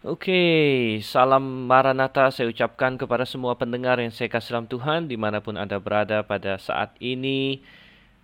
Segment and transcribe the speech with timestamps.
[0.00, 5.44] Oke, salam Maranatha saya ucapkan kepada semua pendengar yang saya kasih dalam Tuhan di mana
[5.44, 7.60] pun Anda berada pada saat ini.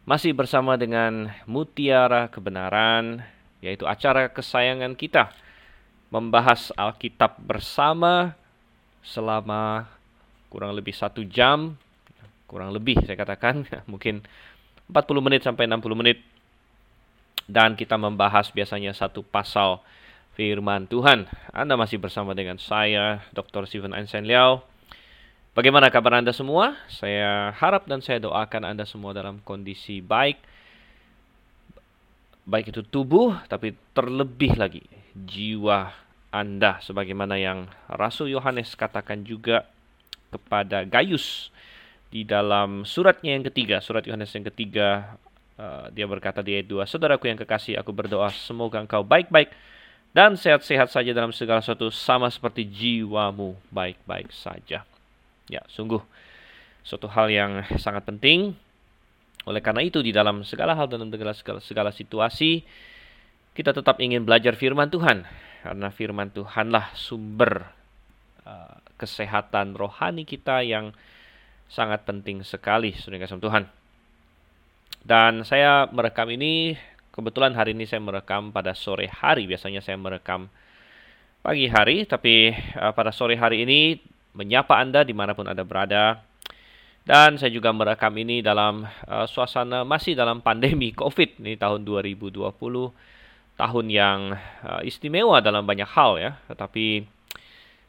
[0.09, 3.21] Masih bersama dengan Mutiara Kebenaran,
[3.61, 5.29] yaitu acara kesayangan kita.
[6.09, 8.33] Membahas Alkitab bersama
[9.05, 9.85] selama
[10.49, 11.77] kurang lebih satu jam,
[12.49, 14.25] kurang lebih saya katakan, mungkin
[14.89, 16.25] 40 menit sampai 60 menit.
[17.45, 19.85] Dan kita membahas biasanya satu pasal
[20.37, 21.25] firman Tuhan.
[21.51, 23.65] Anda masih bersama dengan saya, Dr.
[23.65, 24.63] Steven Einstein Liao.
[25.57, 26.77] Bagaimana kabar Anda semua?
[26.93, 30.37] Saya harap dan saya doakan Anda semua dalam kondisi baik.
[32.45, 34.85] Baik itu tubuh, tapi terlebih lagi
[35.17, 35.97] jiwa
[36.29, 36.85] Anda.
[36.85, 39.65] Sebagaimana yang Rasul Yohanes katakan juga
[40.29, 41.49] kepada Gaius
[42.13, 45.17] di dalam suratnya yang ketiga, surat Yohanes yang ketiga,
[45.57, 49.49] uh, dia berkata di ayat 2, Saudaraku yang kekasih, aku berdoa semoga engkau baik-baik
[50.17, 54.89] dan sehat-sehat saja dalam segala sesuatu sama seperti jiwamu baik-baik saja.
[55.45, 56.01] Ya, sungguh
[56.81, 58.57] suatu hal yang sangat penting.
[59.45, 62.65] Oleh karena itu di dalam segala hal dalam segala, segala, segala situasi
[63.53, 65.29] kita tetap ingin belajar firman Tuhan
[65.61, 67.69] karena firman Tuhanlah sumber
[68.49, 70.97] uh, kesehatan rohani kita yang
[71.69, 73.65] sangat penting sekali, saudara Tuhan.
[75.05, 76.75] Dan saya merekam ini
[77.17, 79.49] Kebetulan hari ini saya merekam pada sore hari.
[79.49, 80.53] Biasanya saya merekam
[81.41, 83.97] pagi hari, tapi uh, pada sore hari ini
[84.37, 86.21] menyapa Anda di mana pun Anda berada.
[87.09, 92.37] Dan saya juga merekam ini dalam uh, suasana masih dalam pandemi COVID ini tahun 2020,
[93.57, 94.37] tahun yang
[94.69, 96.37] uh, istimewa dalam banyak hal ya.
[96.53, 97.01] Tetapi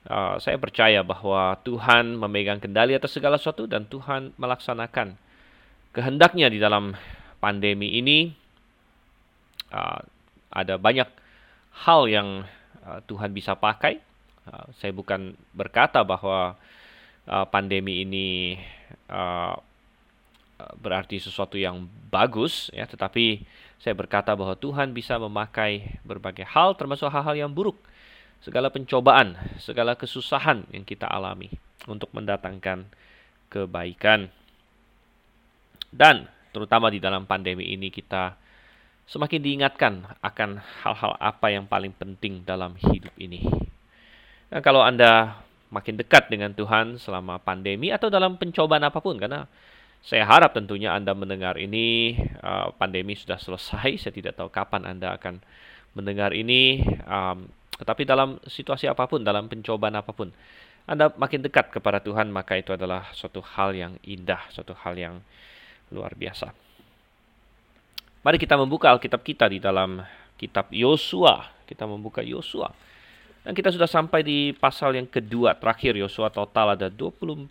[0.08, 5.20] uh, saya percaya bahwa Tuhan memegang kendali atas segala sesuatu dan Tuhan melaksanakan
[5.92, 6.96] kehendaknya di dalam
[7.44, 8.47] pandemi ini
[9.74, 10.02] uh,
[10.52, 11.10] ada banyak
[11.86, 12.44] hal yang
[12.86, 14.00] uh, Tuhan bisa pakai.
[14.48, 16.56] Uh, saya bukan berkata bahwa
[17.52, 18.56] pandemi ini
[20.80, 23.44] berarti sesuatu yang bagus, ya, tetapi
[23.84, 27.76] saya berkata bahwa Tuhan bisa memakai berbagai hal, termasuk hal-hal yang buruk,
[28.40, 31.52] segala pencobaan, segala kesusahan yang kita alami
[31.84, 32.88] untuk mendatangkan
[33.52, 34.32] kebaikan.
[35.92, 38.40] Dan terutama di dalam pandemi ini kita
[39.08, 43.48] semakin diingatkan akan hal-hal apa yang paling penting dalam hidup ini.
[44.52, 45.40] Nah, kalau Anda
[45.72, 49.48] makin dekat dengan Tuhan selama pandemi atau dalam pencobaan apa pun, karena
[50.04, 55.16] saya harap tentunya Anda mendengar ini, uh, pandemi sudah selesai, saya tidak tahu kapan Anda
[55.16, 55.40] akan
[55.96, 57.48] mendengar ini, um,
[57.80, 60.32] tetapi dalam situasi apa pun, dalam pencobaan apa pun,
[60.88, 65.16] Anda makin dekat kepada Tuhan, maka itu adalah suatu hal yang indah, suatu hal yang
[65.92, 66.67] luar biasa.
[68.28, 70.04] Mari kita membuka Alkitab kita di dalam
[70.36, 71.48] kitab Yosua.
[71.64, 72.76] Kita membuka Yosua.
[73.40, 77.48] Dan kita sudah sampai di pasal yang kedua terakhir Yosua total ada 24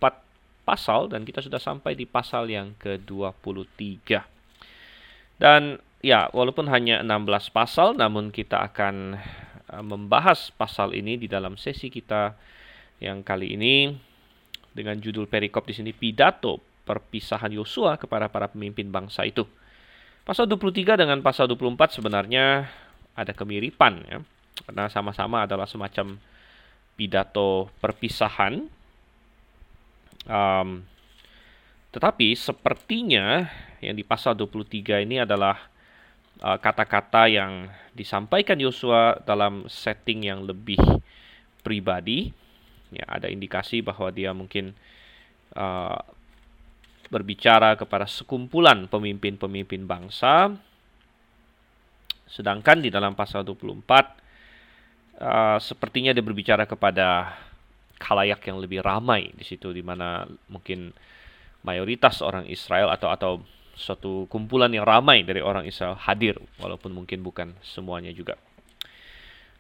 [0.69, 4.21] pasal dan kita sudah sampai di pasal yang ke-23.
[5.41, 9.17] Dan ya, walaupun hanya 16 pasal namun kita akan
[9.73, 12.37] eh, membahas pasal ini di dalam sesi kita
[13.01, 13.97] yang kali ini
[14.77, 19.49] dengan judul perikop di sini pidato perpisahan Yosua kepada para pemimpin bangsa itu.
[20.27, 22.67] Pasal 23 dengan pasal 24 sebenarnya
[23.15, 24.19] ada kemiripan ya.
[24.67, 26.19] Karena sama-sama adalah semacam
[26.99, 28.67] pidato perpisahan.
[30.27, 30.83] Um,
[31.95, 33.47] tetapi sepertinya
[33.79, 35.71] yang di pasal 23 ini adalah
[36.43, 37.53] uh, kata-kata uh, yang
[37.95, 40.83] disampaikan Yosua dalam setting yang lebih
[41.63, 42.35] pribadi.
[42.91, 44.75] Ya, ada indikasi bahwa dia mungkin
[45.55, 46.03] uh,
[47.09, 50.50] berbicara kepada sekumpulan pemimpin-pemimpin bangsa.
[52.27, 57.39] Sedangkan di dalam pasal 24 uh, sepertinya dia berbicara kepada
[57.97, 60.93] kalayak yang lebih ramai di situ di mana mungkin
[61.65, 63.33] mayoritas orang Israel atau atau
[63.77, 68.37] suatu kumpulan yang ramai dari orang Israel hadir walaupun mungkin bukan semuanya juga.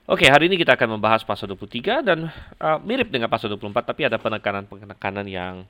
[0.06, 2.30] Oke, hari ini kita akan membahas pasal 23 dan
[2.62, 5.66] uh, mirip dengan pasal 24 tapi ada penekanan-penekanan yang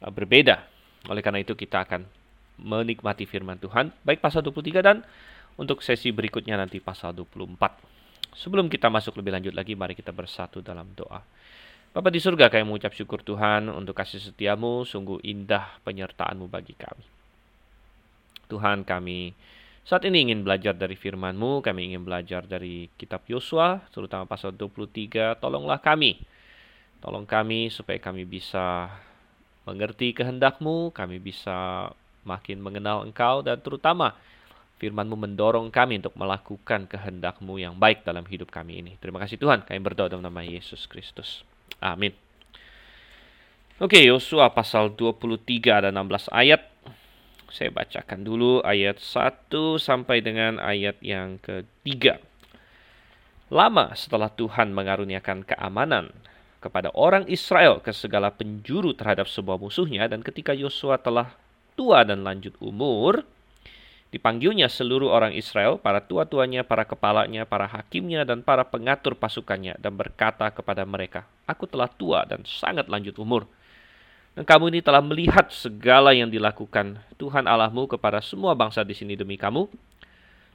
[0.00, 0.73] uh, berbeda
[1.08, 2.06] oleh karena itu kita akan
[2.54, 5.02] menikmati firman Tuhan baik pasal 23 dan
[5.54, 7.58] untuk sesi berikutnya nanti pasal 24.
[8.34, 11.22] Sebelum kita masuk lebih lanjut lagi, mari kita bersatu dalam doa.
[11.94, 17.06] Bapak di surga, kami mengucap syukur Tuhan untuk kasih setiamu, sungguh indah penyertaanmu bagi kami.
[18.50, 19.30] Tuhan kami
[19.84, 25.36] saat ini ingin belajar dari firman-Mu, kami ingin belajar dari kitab Yosua, terutama pasal 23,
[25.36, 26.24] tolonglah kami.
[27.04, 28.88] Tolong kami supaya kami bisa
[29.64, 31.90] mengerti kehendakmu, kami bisa
[32.24, 34.16] makin mengenal engkau dan terutama
[34.80, 38.92] Firman-Mu mendorong kami untuk melakukan kehendak-Mu yang baik dalam hidup kami ini.
[38.98, 41.46] Terima kasih Tuhan, kami berdoa dalam nama Yesus Kristus.
[41.78, 42.12] Amin.
[43.78, 46.62] Oke, Yosua pasal 23 ada 16 ayat.
[47.54, 52.18] Saya bacakan dulu ayat 1 sampai dengan ayat yang ketiga.
[53.54, 56.10] Lama setelah Tuhan mengaruniakan keamanan
[56.64, 61.36] kepada orang Israel ke segala penjuru terhadap sebuah musuhnya dan ketika Yosua telah
[61.76, 63.28] tua dan lanjut umur,
[64.14, 69.98] Dipanggilnya seluruh orang Israel, para tua-tuanya, para kepalanya, para hakimnya, dan para pengatur pasukannya, dan
[69.98, 73.42] berkata kepada mereka, Aku telah tua dan sangat lanjut umur.
[74.38, 79.18] Dan kamu ini telah melihat segala yang dilakukan Tuhan Allahmu kepada semua bangsa di sini
[79.18, 79.66] demi kamu.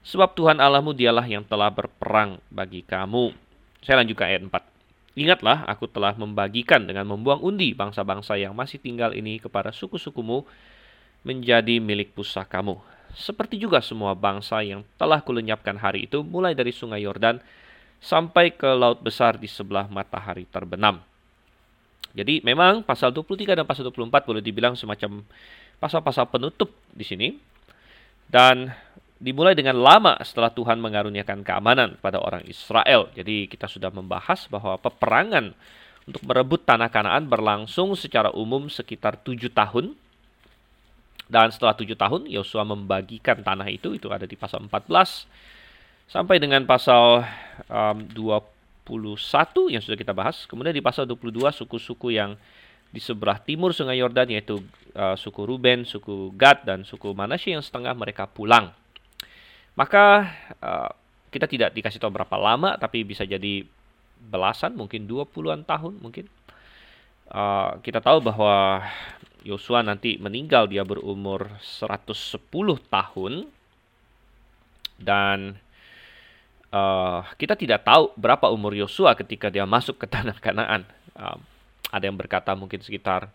[0.07, 3.35] Sebab Tuhan Allahmu dialah yang telah berperang bagi kamu.
[3.83, 4.68] Saya lanjutkan ayat 4.
[5.19, 10.47] Ingatlah, aku telah membagikan dengan membuang undi bangsa-bangsa yang masih tinggal ini kepada suku-sukumu
[11.27, 12.79] menjadi milik pusakamu
[13.15, 17.41] seperti juga semua bangsa yang telah kulenyapkan hari itu mulai dari sungai Yordan
[17.99, 21.01] sampai ke laut besar di sebelah matahari terbenam.
[22.13, 25.21] Jadi memang pasal 23 dan pasal 24 boleh dibilang semacam
[25.77, 27.27] pasal-pasal penutup di sini.
[28.29, 28.69] Dan
[29.19, 33.11] dimulai dengan lama setelah Tuhan mengaruniakan keamanan pada orang Israel.
[33.13, 35.51] Jadi kita sudah membahas bahwa peperangan
[36.07, 39.93] untuk merebut tanah Kanaan berlangsung secara umum sekitar tujuh tahun
[41.29, 45.29] dan setelah tujuh tahun, Yosua membagikan tanah itu, itu ada di pasal 14,
[46.09, 47.21] sampai dengan pasal
[47.69, 50.49] um, 21 yang sudah kita bahas.
[50.49, 52.33] Kemudian di pasal 22, suku-suku yang
[52.89, 54.57] di sebelah timur sungai Yordan, yaitu
[54.97, 58.73] uh, suku Ruben, suku Gad, dan suku Manasye yang setengah mereka pulang.
[59.79, 60.27] Maka
[60.59, 60.91] uh,
[61.31, 63.63] kita tidak dikasih tahu berapa lama, tapi bisa jadi
[64.19, 66.27] belasan, mungkin 20-an tahun mungkin.
[67.31, 68.83] Uh, kita tahu bahwa
[69.47, 72.11] Yosua nanti meninggal dia berumur 110
[72.91, 73.47] tahun
[74.99, 75.55] dan
[76.75, 80.83] uh, kita tidak tahu berapa umur Yosua ketika dia masuk ke tanah Kanaan.
[81.15, 81.39] Uh,
[81.87, 83.31] ada yang berkata mungkin sekitar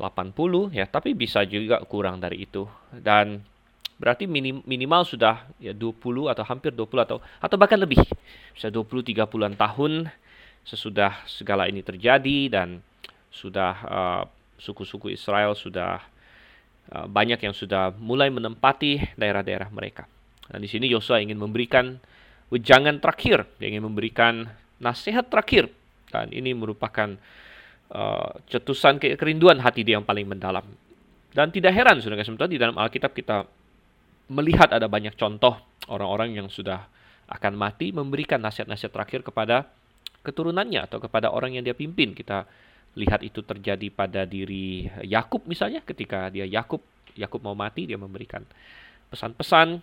[0.00, 2.66] 80 ya, tapi bisa juga kurang dari itu.
[2.90, 3.44] Dan
[4.00, 8.00] berarti minim, minimal sudah ya 20 atau hampir 20 atau atau bahkan lebih.
[8.56, 10.08] Bisa 20 30-an tahun
[10.64, 12.80] sesudah segala ini terjadi dan
[13.28, 14.22] sudah uh,
[14.56, 16.00] suku-suku Israel sudah
[16.96, 20.08] uh, banyak yang sudah mulai menempati daerah-daerah mereka.
[20.48, 22.00] Dan di sini Yosua ingin memberikan
[22.48, 24.48] wejangan terakhir, dia ingin memberikan
[24.80, 25.68] nasihat terakhir.
[26.10, 27.14] Dan ini merupakan
[27.94, 30.66] uh, cetusan kerinduan hati dia yang paling mendalam.
[31.30, 33.46] Dan tidak heran, sudah sementara di dalam Alkitab kita
[34.30, 35.58] melihat ada banyak contoh
[35.90, 36.86] orang-orang yang sudah
[37.26, 39.66] akan mati memberikan nasihat-nasihat terakhir kepada
[40.22, 42.14] keturunannya atau kepada orang yang dia pimpin.
[42.14, 42.46] Kita
[42.98, 46.82] lihat itu terjadi pada diri Yakub misalnya ketika dia Yakub
[47.14, 48.42] Yakub mau mati dia memberikan
[49.14, 49.78] pesan-pesan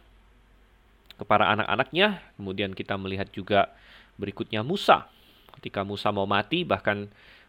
[1.16, 3.72] kepada anak-anaknya kemudian kita melihat juga
[4.20, 5.08] berikutnya Musa
[5.56, 7.08] ketika Musa mau mati bahkan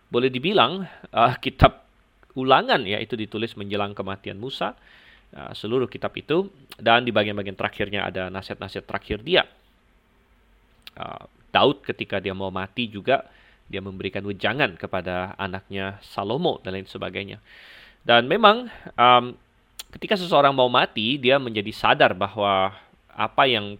[0.08, 1.84] boleh dibilang uh, kitab
[2.38, 4.78] ulangan ya itu ditulis menjelang kematian Musa
[5.34, 6.48] uh, seluruh kitab itu
[6.78, 9.44] dan di bagian-bagian terakhirnya ada nasihat-nasihat terakhir dia
[10.96, 13.24] uh, Daud ketika dia mau mati juga
[13.68, 17.38] dia memberikan wejangan kepada anaknya Salomo dan lain sebagainya.
[18.00, 19.36] Dan memang um,
[19.92, 22.72] ketika seseorang mau mati, dia menjadi sadar bahwa
[23.12, 23.76] apa yang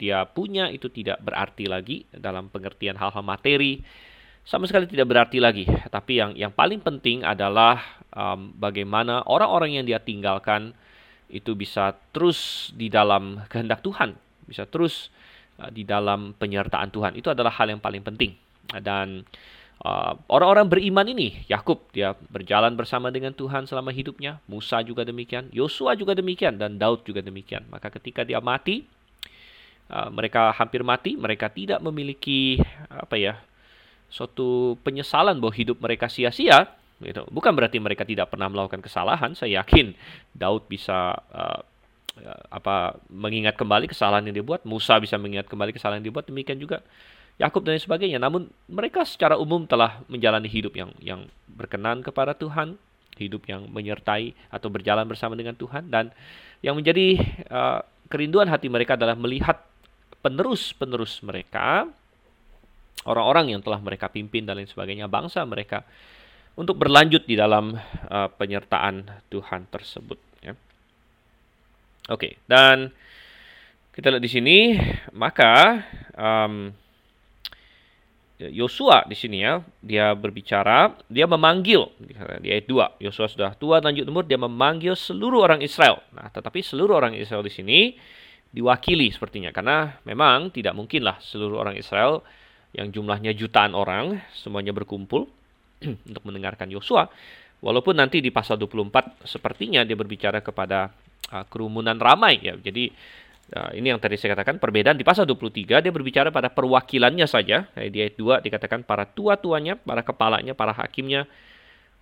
[0.00, 3.84] dia punya itu tidak berarti lagi dalam pengertian hal-hal materi
[4.44, 5.64] sama sekali tidak berarti lagi.
[5.68, 10.74] Tapi yang yang paling penting adalah um, bagaimana orang-orang yang dia tinggalkan
[11.30, 14.18] itu bisa terus di dalam kehendak Tuhan,
[14.50, 15.14] bisa terus
[15.62, 17.14] uh, di dalam penyertaan Tuhan.
[17.14, 18.34] Itu adalah hal yang paling penting.
[18.70, 19.22] Dan
[19.86, 25.46] uh, orang-orang beriman ini, Yakub dia berjalan bersama dengan Tuhan selama hidupnya, Musa juga demikian,
[25.54, 27.66] Yosua juga demikian, dan Daud juga demikian.
[27.70, 28.82] Maka ketika dia mati,
[29.90, 32.58] uh, mereka hampir mati, mereka tidak memiliki
[32.90, 33.38] apa ya,
[34.10, 36.68] suatu penyesalan bahwa hidup mereka sia-sia.
[37.00, 37.24] Gitu.
[37.32, 39.32] Bukan berarti mereka tidak pernah melakukan kesalahan.
[39.32, 39.96] Saya yakin
[40.36, 41.64] Daud bisa uh,
[42.52, 46.84] apa mengingat kembali kesalahan yang dibuat, Musa bisa mengingat kembali kesalahan yang dibuat, demikian juga
[47.40, 48.20] Yakub dan sebagainya.
[48.20, 52.76] Namun mereka secara umum telah menjalani hidup yang yang berkenan kepada Tuhan,
[53.16, 56.12] hidup yang menyertai atau berjalan bersama dengan Tuhan dan
[56.60, 57.16] yang menjadi
[57.48, 57.80] uh,
[58.12, 59.64] kerinduan hati mereka adalah melihat
[60.20, 61.88] penerus-penerus mereka,
[63.08, 65.84] orang-orang yang telah mereka pimpin dan lain sebagainya, bangsa mereka
[66.58, 70.18] untuk berlanjut di dalam uh, penyertaan Tuhan tersebut.
[70.44, 70.52] Ya.
[72.12, 72.92] Oke, okay, dan
[73.94, 74.58] kita lihat di sini,
[75.14, 75.84] maka
[76.16, 76.72] um,
[78.40, 81.92] Yosua di sini ya, dia berbicara, dia memanggil
[82.40, 83.04] di ayat 2.
[83.04, 86.00] Yosua sudah tua lanjut umur, dia memanggil seluruh orang Israel.
[86.16, 87.78] Nah, tetapi seluruh orang Israel di sini
[88.50, 92.24] diwakili sepertinya karena memang tidak mungkinlah seluruh orang Israel
[92.76, 95.26] yang jumlahnya jutaan orang semuanya berkumpul
[96.08, 97.10] untuk mendengarkan Yosua.
[97.60, 100.88] Walaupun nanti di pasal 24 sepertinya dia berbicara kepada
[101.32, 102.56] uh, kerumunan ramai ya.
[102.56, 103.18] Jadi
[103.50, 107.66] Nah, ini yang tadi saya katakan perbedaan di pasal 23 dia berbicara pada perwakilannya saja.
[107.74, 111.26] Di ayat 2 dikatakan para tua-tuanya, para kepalanya, para hakimnya,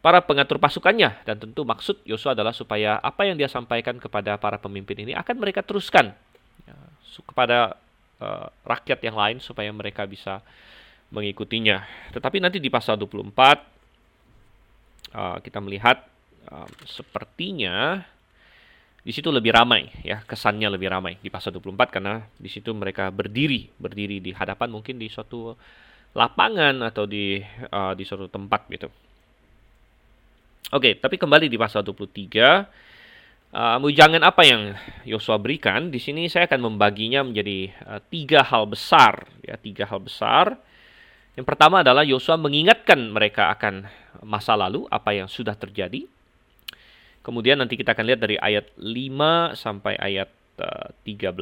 [0.05, 4.61] para pengatur pasukannya dan tentu maksud Yosua adalah supaya apa yang dia sampaikan kepada para
[4.61, 6.15] pemimpin ini akan mereka teruskan
[6.69, 6.77] ya,
[7.27, 7.81] kepada
[8.23, 10.43] uh, rakyat yang lain supaya mereka bisa
[11.09, 11.83] mengikutinya.
[12.13, 13.57] Tetapi nanti di pasal 24 uh,
[15.09, 16.05] eh, kita melihat
[16.53, 18.05] uh, sepertinya
[19.01, 23.09] di situ lebih ramai ya kesannya lebih ramai di pasal 24 karena di situ mereka
[23.09, 25.57] berdiri berdiri di hadapan mungkin di suatu
[26.13, 27.41] lapangan atau di
[27.73, 28.89] uh, di suatu tempat gitu.
[30.69, 32.88] Oke, tapi kembali di pasal 23
[33.55, 33.79] uh,
[34.25, 34.75] apa yang
[35.09, 40.03] Yosua berikan di sini saya akan membaginya menjadi uh, tiga hal besar ya tiga hal
[40.03, 40.59] besar.
[41.39, 43.87] Yang pertama adalah Yosua mengingatkan mereka akan
[44.27, 46.03] masa lalu apa yang sudah terjadi
[47.29, 50.33] Kemudian nanti kita akan lihat dari ayat 5 sampai ayat
[50.65, 51.37] uh, 13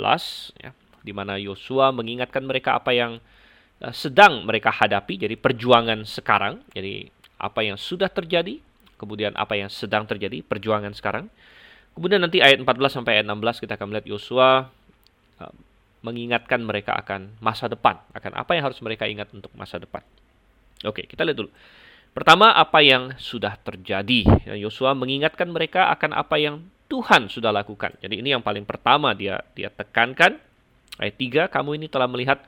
[0.59, 0.75] ya,
[1.07, 3.23] di mana Yosua mengingatkan mereka apa yang
[3.79, 6.59] uh, sedang mereka hadapi jadi perjuangan sekarang.
[6.75, 7.07] Jadi
[7.39, 8.59] apa yang sudah terjadi,
[8.99, 11.31] kemudian apa yang sedang terjadi, perjuangan sekarang.
[11.97, 14.69] Kemudian nanti ayat 14 sampai ayat 16 kita akan melihat Yosua
[15.41, 15.55] uh,
[16.05, 20.05] mengingatkan mereka akan masa depan, akan apa yang harus mereka ingat untuk masa depan.
[20.85, 21.51] Oke, kita lihat dulu.
[22.13, 24.25] Pertama, apa yang sudah terjadi.
[24.61, 27.93] Yosua mengingatkan mereka akan apa yang Tuhan sudah lakukan.
[27.99, 30.39] Jadi ini yang paling pertama dia dia tekankan.
[30.97, 32.41] Ayat 3, kamu ini telah melihat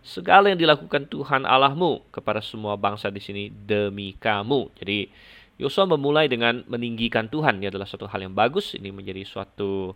[0.00, 4.72] segala yang dilakukan Tuhan Allahmu kepada semua bangsa di sini demi kamu.
[4.80, 5.12] Jadi
[5.60, 7.60] Yosua memulai dengan meninggikan Tuhan.
[7.60, 8.72] Ini adalah suatu hal yang bagus.
[8.72, 9.92] Ini menjadi suatu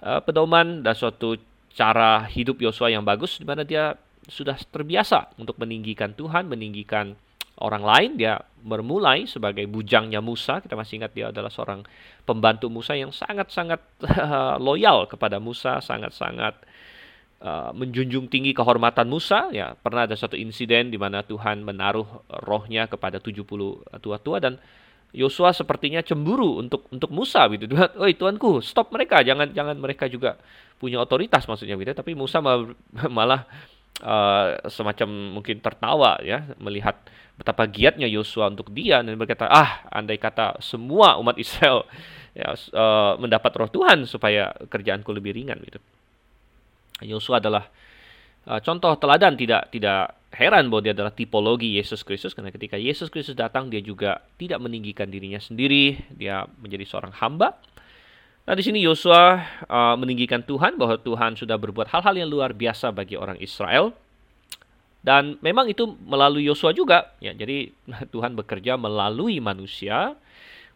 [0.00, 1.36] uh, pedoman dan suatu
[1.76, 3.92] cara hidup Yosua yang bagus di mana dia
[4.26, 7.14] sudah terbiasa untuk meninggikan Tuhan, meninggikan
[7.60, 10.58] orang lain, dia bermulai sebagai bujangnya Musa.
[10.58, 11.84] Kita masih ingat dia adalah seorang
[12.26, 13.80] pembantu Musa yang sangat-sangat
[14.66, 16.58] loyal kepada Musa, sangat-sangat
[17.44, 19.48] uh, menjunjung tinggi kehormatan Musa.
[19.54, 23.46] Ya, pernah ada satu insiden di mana Tuhan menaruh rohnya kepada 70
[24.02, 24.58] tua-tua dan
[25.14, 27.70] Yosua sepertinya cemburu untuk untuk Musa gitu.
[28.00, 30.40] Oh, tuanku, stop mereka, jangan jangan mereka juga
[30.76, 31.92] punya otoritas maksudnya gitu.
[31.94, 32.42] Tapi Musa
[33.16, 33.46] malah
[34.02, 36.98] uh, semacam mungkin tertawa ya melihat
[37.36, 41.84] betapa giatnya Yosua untuk dia dan berkata ah andai kata semua umat Israel
[42.32, 45.80] ya uh, mendapat roh Tuhan supaya kerjaanku lebih ringan gitu.
[47.04, 47.68] Yosua adalah
[48.48, 53.08] uh, contoh teladan tidak tidak heran bahwa dia adalah tipologi Yesus Kristus karena ketika Yesus
[53.08, 57.56] Kristus datang dia juga tidak meninggikan dirinya sendiri, dia menjadi seorang hamba.
[58.46, 62.94] Nah, di sini Yosua uh, meninggikan Tuhan bahwa Tuhan sudah berbuat hal-hal yang luar biasa
[62.94, 63.90] bagi orang Israel
[65.02, 67.14] dan memang itu melalui Yosua juga.
[67.18, 67.72] Ya, jadi
[68.14, 70.14] Tuhan bekerja melalui manusia.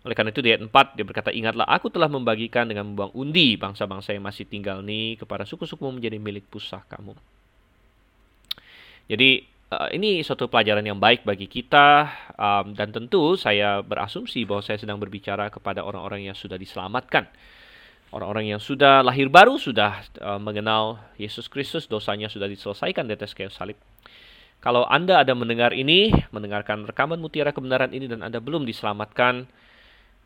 [0.01, 3.61] Oleh karena itu di ayat 4 dia berkata, Ingatlah aku telah membagikan dengan membuang undi
[3.61, 7.13] bangsa-bangsa yang masih tinggal ini kepada suku-suku menjadi milik pusakamu.
[9.11, 9.43] Jadi
[9.75, 12.07] uh, ini suatu pelajaran yang baik bagi kita
[12.39, 17.27] um, dan tentu saya berasumsi bahwa saya sedang berbicara kepada orang-orang yang sudah diselamatkan.
[18.15, 23.35] Orang-orang yang sudah lahir baru, sudah uh, mengenal Yesus Kristus, dosanya sudah diselesaikan di atas
[23.35, 23.79] kayu salib.
[24.63, 29.47] Kalau Anda ada mendengar ini, mendengarkan rekaman mutiara kebenaran ini dan Anda belum diselamatkan,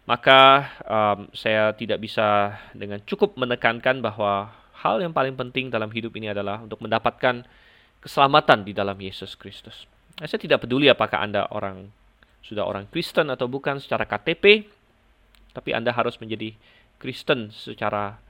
[0.05, 0.41] maka
[0.85, 6.33] um, saya tidak bisa dengan cukup menekankan bahwa hal yang paling penting dalam hidup ini
[6.33, 7.45] adalah untuk mendapatkan
[8.05, 9.89] keselamatan di dalam Yesus Kristus.
[10.21, 11.89] Nah, saya tidak peduli apakah Anda orang
[12.45, 14.69] sudah orang Kristen atau bukan secara KTP,
[15.57, 16.53] tapi Anda harus menjadi
[17.01, 18.21] Kristen secara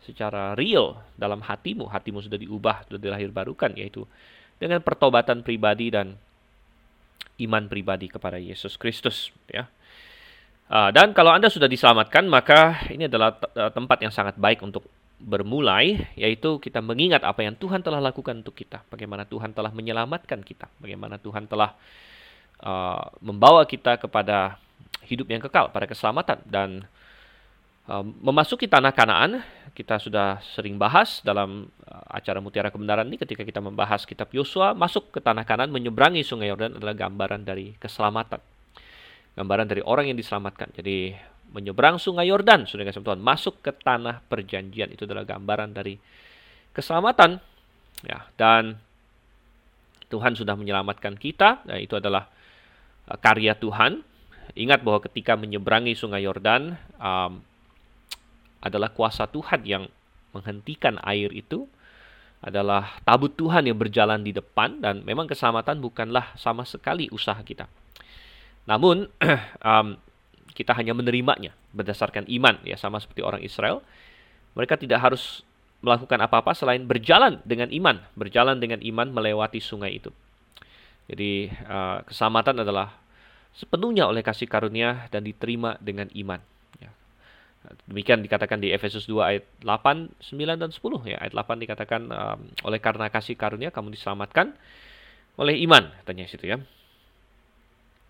[0.00, 1.92] secara real dalam hatimu.
[1.92, 4.08] Hatimu sudah diubah, sudah dilahir barukan, yaitu
[4.56, 6.16] dengan pertobatan pribadi dan
[7.38, 9.68] iman pribadi kepada Yesus Kristus ya.
[10.68, 14.84] Uh, dan kalau Anda sudah diselamatkan, maka ini adalah uh, tempat yang sangat baik untuk
[15.18, 20.40] bermulai, yaitu kita mengingat apa yang Tuhan telah lakukan untuk kita, bagaimana Tuhan telah menyelamatkan
[20.46, 21.74] kita, bagaimana Tuhan telah
[22.62, 24.58] uh, membawa kita kepada
[25.04, 26.38] hidup yang kekal, pada keselamatan.
[26.46, 26.86] Dan
[28.20, 29.40] memasuki tanah Kanaan,
[29.72, 34.76] kita sudah sering bahas dalam uh, acara Mutiara Kebenaran ini ketika kita membahas kitab Yosua,
[34.76, 38.44] masuk ke tanah Kanaan menyeberangi Sungai Yordan adalah gambaran dari keselamatan.
[39.40, 40.68] Gambaran dari orang yang diselamatkan.
[40.76, 41.16] Jadi
[41.52, 45.96] menyeberang Sungai Yordan, sudah kasih Tuhan, masuk ke tanah perjanjian itu adalah gambaran dari
[46.76, 47.40] keselamatan.
[48.06, 48.78] Ya, dan
[50.08, 52.28] Tuhan sudah menyelamatkan kita, dan itu adalah
[53.08, 54.04] uh, karya Tuhan.
[54.56, 57.42] Ingat bahwa ketika menyeberangi Sungai Yordan um,
[58.64, 59.84] adalah kuasa Tuhan yang
[60.32, 61.68] menghentikan air itu,
[62.38, 67.66] adalah tabut Tuhan yang berjalan di depan dan memang keselamatan bukanlah sama sekali usaha kita.
[68.70, 69.10] Namun
[69.64, 69.98] um,
[70.58, 73.78] kita hanya menerimanya berdasarkan iman ya sama seperti orang Israel.
[74.58, 75.46] Mereka tidak harus
[75.78, 80.10] melakukan apa-apa selain berjalan dengan iman, berjalan dengan iman melewati sungai itu.
[81.06, 82.98] Jadi uh, keselamatan adalah
[83.54, 86.42] sepenuhnya oleh kasih karunia dan diterima dengan iman.
[86.82, 86.90] Ya.
[87.86, 91.16] Demikian dikatakan di Efesus 2 ayat 8, 9 dan 10 ya.
[91.22, 94.58] Ayat 8 dikatakan um, oleh karena kasih karunia kamu diselamatkan
[95.38, 96.58] oleh iman katanya situ ya.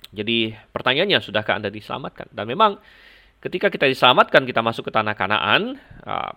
[0.08, 2.32] Jadi pertanyaannya sudahkah Anda diselamatkan?
[2.32, 2.80] Dan memang
[3.44, 6.32] ketika kita diselamatkan kita masuk ke tanah Kanaan, uh,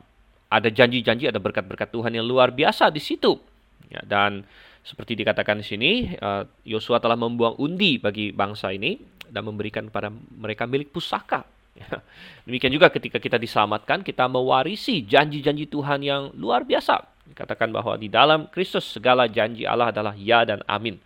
[0.51, 3.39] ada janji-janji, ada berkat-berkat Tuhan yang luar biasa di situ.
[3.87, 4.43] Ya, dan
[4.83, 8.99] seperti dikatakan di sini, uh, Yosua telah membuang undi bagi bangsa ini
[9.31, 11.47] dan memberikan kepada mereka milik pusaka.
[11.71, 12.03] Ya.
[12.43, 16.99] Demikian juga ketika kita diselamatkan, kita mewarisi janji-janji Tuhan yang luar biasa.
[17.31, 20.99] Dikatakan bahwa di dalam Kristus segala janji Allah adalah ya dan amin.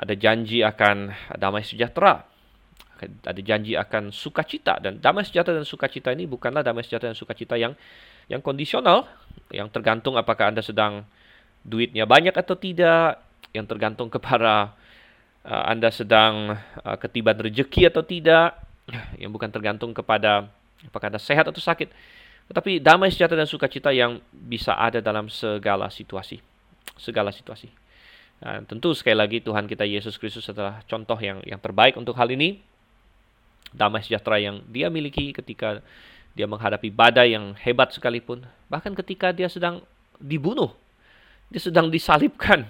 [0.00, 2.24] Ada janji akan damai sejahtera,
[3.04, 4.80] ada janji akan sukacita.
[4.80, 7.76] Dan damai sejahtera dan sukacita ini bukanlah damai sejahtera dan sukacita yang
[8.32, 9.10] yang kondisional
[9.50, 11.04] yang tergantung apakah Anda sedang
[11.66, 14.72] duitnya banyak atau tidak yang tergantung kepada
[15.44, 18.56] uh, Anda sedang uh, ketiban rezeki atau tidak
[19.20, 20.48] yang bukan tergantung kepada
[20.86, 21.92] apakah Anda sehat atau sakit.
[22.48, 26.40] Tetapi damai sejahtera dan sukacita yang bisa ada dalam segala situasi.
[26.96, 27.89] Segala situasi
[28.40, 32.32] Nah, tentu sekali lagi Tuhan kita Yesus Kristus adalah contoh yang yang terbaik untuk hal
[32.32, 32.64] ini
[33.70, 35.84] damai sejahtera yang dia miliki ketika
[36.34, 39.82] dia menghadapi badai yang hebat sekalipun, bahkan ketika dia sedang
[40.16, 40.72] dibunuh,
[41.50, 42.64] dia sedang disalibkan,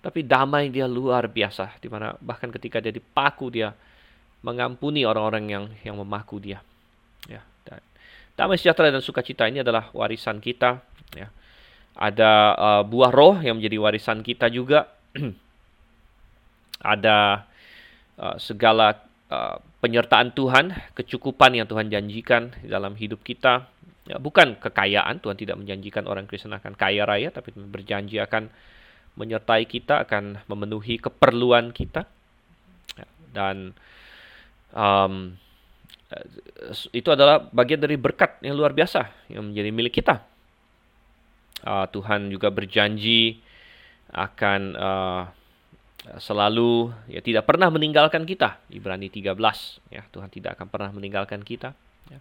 [0.00, 3.76] tapi damai dia luar biasa, di mana bahkan ketika dia dipaku dia
[4.40, 6.58] mengampuni orang-orang yang yang memaku dia.
[7.26, 7.82] Ya, dan
[8.34, 10.80] damai sejahtera dan sukacita ini adalah warisan kita.
[11.14, 11.28] Ya.
[11.96, 14.95] Ada uh, buah roh yang menjadi warisan kita juga.
[16.96, 17.48] Ada
[18.20, 18.94] uh, segala
[19.32, 23.68] uh, penyertaan Tuhan, kecukupan yang Tuhan janjikan dalam hidup kita.
[24.06, 28.46] Ya, bukan kekayaan, Tuhan tidak menjanjikan orang Kristen akan kaya raya, tapi berjanji akan
[29.18, 32.06] menyertai kita, akan memenuhi keperluan kita.
[32.94, 33.74] Ya, dan
[34.70, 35.34] um,
[36.94, 40.22] itu adalah bagian dari berkat yang luar biasa yang menjadi milik kita.
[41.66, 43.42] Uh, Tuhan juga berjanji
[44.16, 45.22] akan uh,
[46.16, 48.56] selalu ya tidak pernah meninggalkan kita.
[48.72, 49.36] Ibrani 13
[49.92, 51.76] ya, Tuhan tidak akan pernah meninggalkan kita
[52.08, 52.20] ya.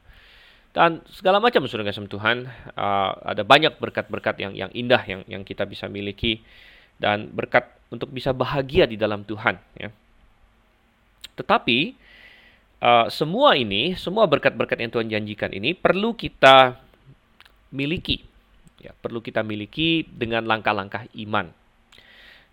[0.75, 5.43] Dan segala macam surga kasih Tuhan uh, ada banyak berkat-berkat yang yang indah yang yang
[5.47, 6.43] kita bisa miliki
[6.99, 9.88] dan berkat untuk bisa bahagia di dalam Tuhan ya.
[11.39, 11.95] Tetapi
[12.84, 16.75] uh, semua ini, semua berkat-berkat yang Tuhan janjikan ini perlu kita
[17.71, 18.23] miliki.
[18.84, 21.64] Ya, perlu kita miliki dengan langkah-langkah iman.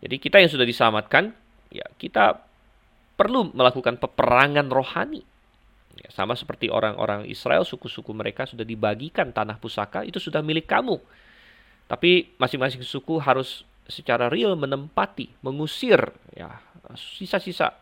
[0.03, 1.31] Jadi kita yang sudah diselamatkan,
[1.71, 2.43] ya kita
[3.15, 5.23] perlu melakukan peperangan rohani.
[5.93, 10.99] Ya, sama seperti orang-orang Israel, suku-suku mereka sudah dibagikan tanah pusaka, itu sudah milik kamu.
[11.87, 16.01] Tapi masing-masing suku harus secara real menempati, mengusir
[16.33, 16.63] ya
[16.97, 17.77] sisa-sisa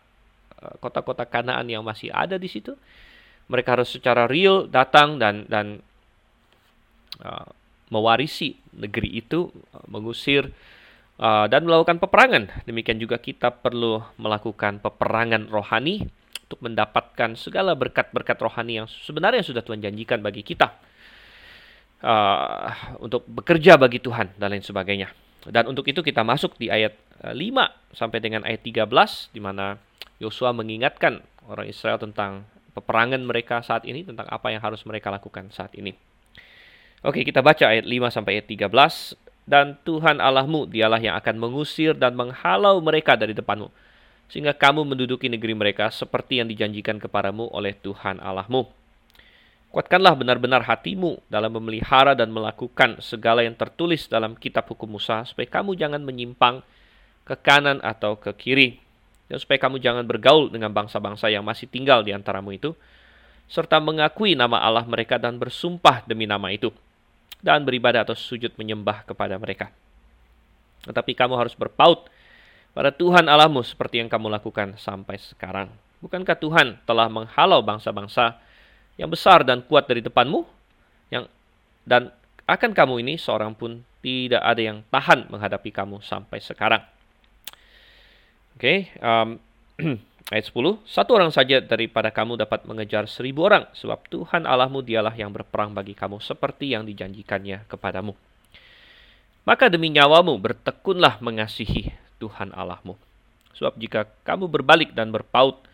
[0.58, 2.74] eh, kota-kota Kanaan yang masih ada di situ.
[3.50, 5.82] Mereka harus secara real datang dan dan
[7.18, 7.50] uh,
[7.90, 10.54] mewarisi negeri itu, uh, mengusir
[11.20, 12.48] uh, dan melakukan peperangan.
[12.64, 16.08] Demikian juga kita perlu melakukan peperangan rohani
[16.48, 20.72] untuk mendapatkan segala berkat-berkat rohani yang sebenarnya sudah Tuhan janjikan bagi kita.
[22.00, 22.72] Uh,
[23.04, 25.12] untuk bekerja bagi Tuhan dan lain sebagainya.
[25.44, 28.88] Dan untuk itu kita masuk di ayat 5 uh, sampai dengan ayat 13
[29.36, 29.76] di mana
[30.16, 35.52] Yosua mengingatkan orang Israel tentang peperangan mereka saat ini, tentang apa yang harus mereka lakukan
[35.52, 35.92] saat ini.
[37.00, 41.98] Oke, kita baca ayat 5 sampai ayat 13 dan Tuhan Allahmu dialah yang akan mengusir
[41.98, 43.66] dan menghalau mereka dari depanmu
[44.30, 48.70] sehingga kamu menduduki negeri mereka seperti yang dijanjikan kepadamu oleh Tuhan Allahmu.
[49.74, 55.50] Kuatkanlah benar-benar hatimu dalam memelihara dan melakukan segala yang tertulis dalam kitab hukum Musa supaya
[55.50, 56.62] kamu jangan menyimpang
[57.26, 58.78] ke kanan atau ke kiri
[59.30, 62.74] dan supaya kamu jangan bergaul dengan bangsa-bangsa yang masih tinggal di antaramu itu
[63.50, 66.74] serta mengakui nama Allah mereka dan bersumpah demi nama itu
[67.40, 69.72] dan beribadah atau sujud menyembah kepada mereka.
[70.84, 72.08] Tetapi kamu harus berpaut
[72.72, 75.68] pada Tuhan Allahmu seperti yang kamu lakukan sampai sekarang.
[76.00, 78.40] Bukankah Tuhan telah menghalau bangsa-bangsa
[78.96, 80.48] yang besar dan kuat dari depanmu?
[81.12, 81.28] Yang
[81.84, 82.08] dan
[82.48, 86.80] akan kamu ini seorang pun tidak ada yang tahan menghadapi kamu sampai sekarang.
[88.56, 89.36] Oke, okay, um,
[90.30, 90.86] ayat 10.
[90.86, 95.74] Satu orang saja daripada kamu dapat mengejar seribu orang, sebab Tuhan Allahmu dialah yang berperang
[95.74, 98.14] bagi kamu seperti yang dijanjikannya kepadamu.
[99.42, 101.90] Maka demi nyawamu bertekunlah mengasihi
[102.22, 102.94] Tuhan Allahmu.
[103.58, 105.66] Sebab jika kamu berbalik dan berpaut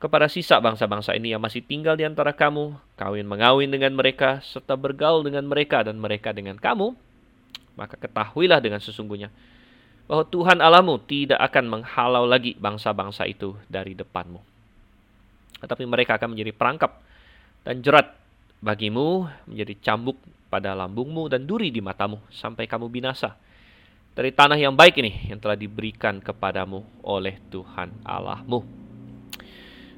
[0.00, 4.76] kepada sisa bangsa-bangsa ini yang masih tinggal di antara kamu, kawin mengawin dengan mereka, serta
[4.76, 6.92] bergaul dengan mereka dan mereka dengan kamu,
[7.76, 9.32] maka ketahuilah dengan sesungguhnya
[10.10, 14.42] bahwa Tuhan Allahmu tidak akan menghalau lagi bangsa-bangsa itu dari depanmu.
[15.62, 16.98] Tetapi mereka akan menjadi perangkap
[17.62, 18.10] dan jerat
[18.58, 20.18] bagimu, menjadi cambuk
[20.50, 23.38] pada lambungmu dan duri di matamu sampai kamu binasa.
[24.10, 28.66] Dari tanah yang baik ini yang telah diberikan kepadamu oleh Tuhan Allahmu.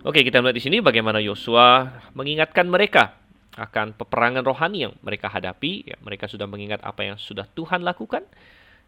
[0.04, 3.16] Oke, kita melihat di sini bagaimana Yosua mengingatkan mereka
[3.56, 5.88] akan peperangan rohani yang mereka hadapi.
[5.88, 8.28] Ya, mereka sudah mengingat apa yang sudah Tuhan lakukan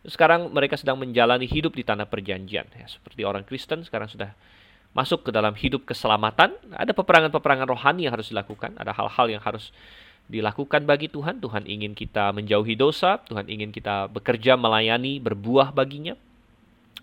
[0.04, 2.68] sekarang mereka sedang menjalani hidup di tanah perjanjian.
[2.76, 4.36] Ya, seperti orang Kristen sekarang sudah
[4.92, 6.52] masuk ke dalam hidup keselamatan.
[6.76, 8.76] Ada peperangan-peperangan rohani yang harus dilakukan.
[8.76, 9.72] Ada hal-hal yang harus
[10.28, 11.40] dilakukan bagi Tuhan.
[11.40, 13.20] Tuhan ingin kita menjauhi dosa.
[13.24, 16.14] Tuhan ingin kita bekerja, melayani, berbuah baginya.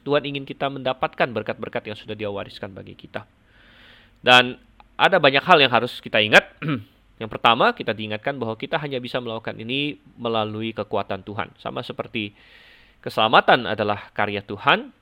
[0.01, 3.25] Tuhan ingin kita mendapatkan berkat-berkat yang sudah dia wariskan bagi kita.
[4.21, 4.57] Dan
[4.93, 6.53] ada banyak hal yang harus kita ingat.
[7.21, 11.53] yang pertama, kita diingatkan bahwa kita hanya bisa melakukan ini melalui kekuatan Tuhan.
[11.57, 12.33] Sama seperti
[13.01, 14.93] keselamatan adalah karya Tuhan.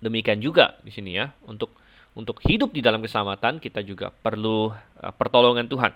[0.00, 1.74] Demikian juga di sini ya, untuk
[2.16, 5.92] untuk hidup di dalam keselamatan kita juga perlu uh, pertolongan Tuhan.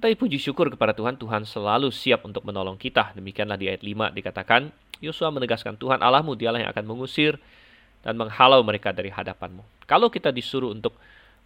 [0.00, 3.14] Tapi puji syukur kepada Tuhan, Tuhan selalu siap untuk menolong kita.
[3.14, 7.38] Demikianlah di ayat 5 dikatakan, Yosua menegaskan Tuhan Allahmu dialah yang akan mengusir
[8.02, 9.62] dan menghalau mereka dari hadapanmu.
[9.86, 10.96] Kalau kita disuruh untuk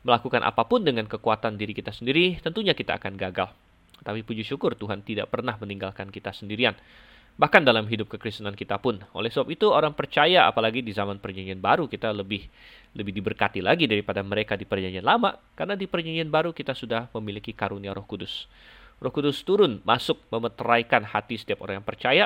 [0.02, 3.50] melakukan apa pun dengan kekuatan diri kita sendiri, tentunya kita akan gagal.
[4.02, 6.74] Tapi puji syukur Tuhan tidak pernah meninggalkan kita sendirian
[7.38, 8.98] bahkan dalam hidup kekristenan kita pun.
[9.14, 12.50] Oleh sebab itu orang percaya apalagi di zaman perjanjian baru kita lebih
[12.98, 17.54] lebih diberkati lagi daripada mereka di perjanjian lama karena di perjanjian baru kita sudah memiliki
[17.54, 18.50] karunia Roh Kudus.
[18.98, 22.24] Roh Kudus turun masuk memeteraikan hati setiap orang yang percaya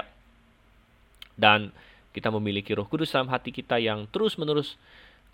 [1.37, 1.69] dan
[2.17, 4.81] kita memiliki Roh Kudus dalam hati kita yang terus-menerus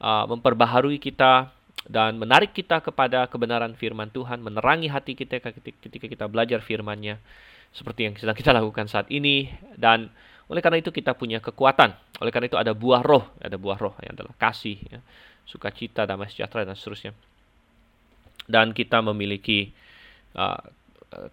[0.02, 1.54] uh, memperbaharui kita
[1.86, 7.22] dan menarik kita kepada kebenaran firman Tuhan, menerangi hati kita ketika kita belajar firman-Nya
[7.72, 10.10] seperti yang sedang kita lakukan saat ini dan
[10.48, 11.92] oleh karena itu kita punya kekuatan.
[12.24, 15.00] Oleh karena itu ada buah roh, ada buah roh yang adalah kasih, ya,
[15.44, 17.12] sukacita, damai sejahtera dan seterusnya.
[18.48, 19.68] Dan kita memiliki
[20.32, 20.56] uh,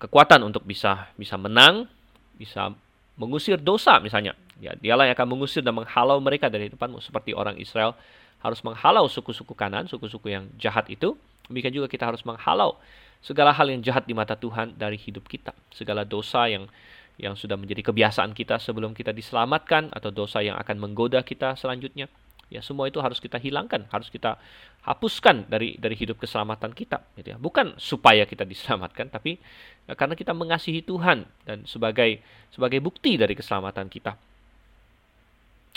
[0.03, 1.87] kekuatan untuk bisa bisa menang,
[2.35, 2.75] bisa
[3.15, 4.35] mengusir dosa misalnya.
[4.59, 7.95] Ya, dialah yang akan mengusir dan menghalau mereka dari depanmu seperti orang Israel
[8.43, 11.15] harus menghalau suku-suku kanan, suku-suku yang jahat itu.
[11.47, 12.75] Demikian juga kita harus menghalau
[13.25, 16.69] segala hal yang jahat di mata Tuhan dari hidup kita, segala dosa yang
[17.17, 22.05] yang sudah menjadi kebiasaan kita sebelum kita diselamatkan atau dosa yang akan menggoda kita selanjutnya.
[22.53, 24.37] Ya, semua itu harus kita hilangkan, harus kita
[24.85, 27.37] hapuskan dari dari hidup keselamatan kita, gitu ya.
[27.41, 29.41] Bukan supaya kita diselamatkan, tapi
[29.89, 32.21] ya, karena kita mengasihi Tuhan dan sebagai
[32.53, 34.13] sebagai bukti dari keselamatan kita.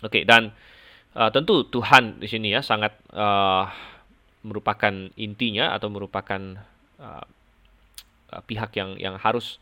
[0.04, 0.52] Oke, dan
[1.16, 3.64] uh, tentu Tuhan di sini ya sangat uh,
[4.44, 6.38] merupakan intinya atau merupakan
[7.00, 7.24] uh,
[8.32, 9.60] uh, pihak yang yang harus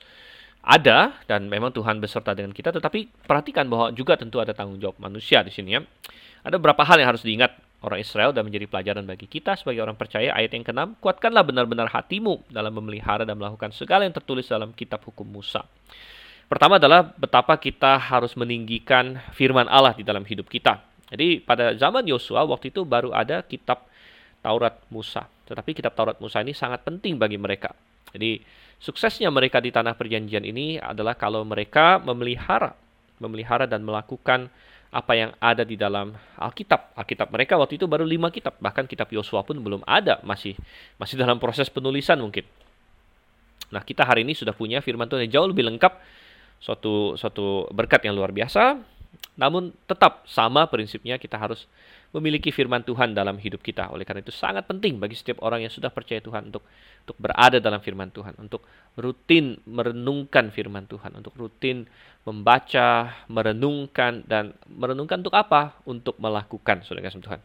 [0.67, 4.99] ada dan memang Tuhan beserta dengan kita tetapi perhatikan bahwa juga tentu ada tanggung jawab
[4.99, 5.81] manusia di sini ya.
[6.47, 7.55] Ada beberapa hal yang harus diingat
[7.87, 10.35] orang Israel dan menjadi pelajaran bagi kita sebagai orang percaya.
[10.35, 15.03] Ayat yang keenam, kuatkanlah benar-benar hatimu dalam memelihara dan melakukan segala yang tertulis dalam kitab
[15.07, 15.63] hukum Musa.
[16.47, 20.79] Pertama adalah betapa kita harus meninggikan firman Allah di dalam hidup kita.
[21.11, 23.87] Jadi pada zaman Yosua waktu itu baru ada kitab
[24.43, 25.27] Taurat Musa.
[25.47, 27.75] Tetapi kitab Taurat Musa ini sangat penting bagi mereka.
[28.15, 28.43] Jadi
[28.79, 32.77] suksesnya mereka di tanah perjanjian ini adalah kalau mereka memelihara,
[33.19, 34.53] memelihara dan melakukan
[34.95, 36.95] apa yang ada di dalam Alkitab.
[36.97, 40.57] Alkitab mereka waktu itu baru lima kitab, bahkan kitab Yosua pun belum ada, masih
[40.97, 42.47] masih dalam proses penulisan mungkin.
[43.75, 45.93] Nah kita hari ini sudah punya firman Tuhan yang jauh lebih lengkap,
[46.63, 48.79] suatu suatu berkat yang luar biasa.
[49.37, 51.69] Namun tetap sama prinsipnya kita harus
[52.15, 53.91] memiliki firman Tuhan dalam hidup kita.
[53.91, 56.63] Oleh karena itu sangat penting bagi setiap orang yang sudah percaya Tuhan untuk
[57.07, 58.67] untuk berada dalam firman Tuhan, untuk
[58.99, 61.87] rutin merenungkan firman Tuhan, untuk rutin
[62.27, 65.79] membaca, merenungkan dan merenungkan untuk apa?
[65.87, 67.41] Untuk melakukan, Saudara kasih Tuhan.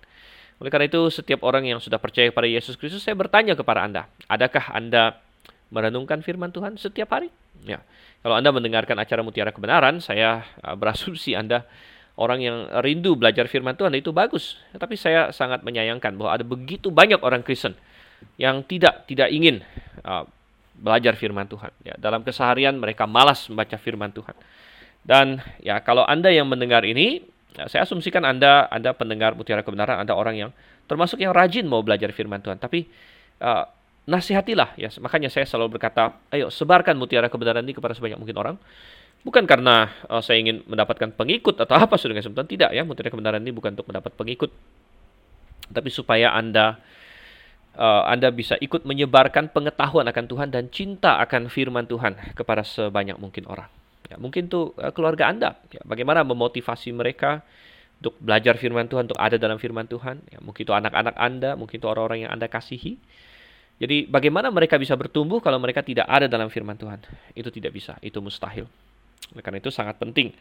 [0.62, 4.06] Oleh karena itu setiap orang yang sudah percaya kepada Yesus Kristus, saya bertanya kepada Anda,
[4.30, 5.18] adakah Anda
[5.74, 7.34] merenungkan firman Tuhan setiap hari?
[7.66, 7.82] Ya.
[8.22, 11.66] Kalau Anda mendengarkan acara Mutiara Kebenaran, saya uh, berasumsi Anda
[12.20, 14.60] orang yang rindu belajar firman Tuhan itu bagus.
[14.76, 17.78] Tapi saya sangat menyayangkan bahwa ada begitu banyak orang Kristen
[18.38, 19.64] yang tidak tidak ingin
[20.04, 20.28] uh,
[20.78, 21.72] belajar firman Tuhan.
[21.86, 24.34] Ya, dalam keseharian mereka malas membaca firman Tuhan.
[25.02, 27.26] Dan ya kalau Anda yang mendengar ini,
[27.60, 30.52] Nah, saya asumsikan Anda, Anda pendengar mutiara kebenaran, Anda orang yang
[30.88, 32.56] termasuk yang rajin mau belajar firman Tuhan.
[32.60, 32.88] Tapi
[33.44, 33.68] uh,
[34.08, 34.88] nasihatilah ya.
[35.04, 38.56] Makanya saya selalu berkata, ayo sebarkan mutiara kebenaran ini kepada sebanyak mungkin orang.
[39.22, 42.48] Bukan karena uh, saya ingin mendapatkan pengikut atau apa sudah Tuhan.
[42.50, 44.50] Tidak ya, mutiara kebenaran ini bukan untuk mendapat pengikut.
[45.72, 46.82] Tapi supaya Anda
[47.78, 53.16] uh, Anda bisa ikut menyebarkan pengetahuan akan Tuhan dan cinta akan firman Tuhan kepada sebanyak
[53.22, 53.70] mungkin orang.
[54.10, 57.46] Ya, mungkin tuh uh, keluarga Anda, ya, bagaimana memotivasi mereka
[58.02, 60.18] untuk belajar firman Tuhan, untuk ada dalam firman Tuhan.
[60.34, 62.98] Ya, mungkin itu anak-anak Anda, mungkin itu orang-orang yang Anda kasihi.
[63.82, 67.02] Jadi bagaimana mereka bisa bertumbuh kalau mereka tidak ada dalam firman Tuhan?
[67.38, 68.66] Itu tidak bisa, itu mustahil.
[69.42, 70.34] Karena itu sangat penting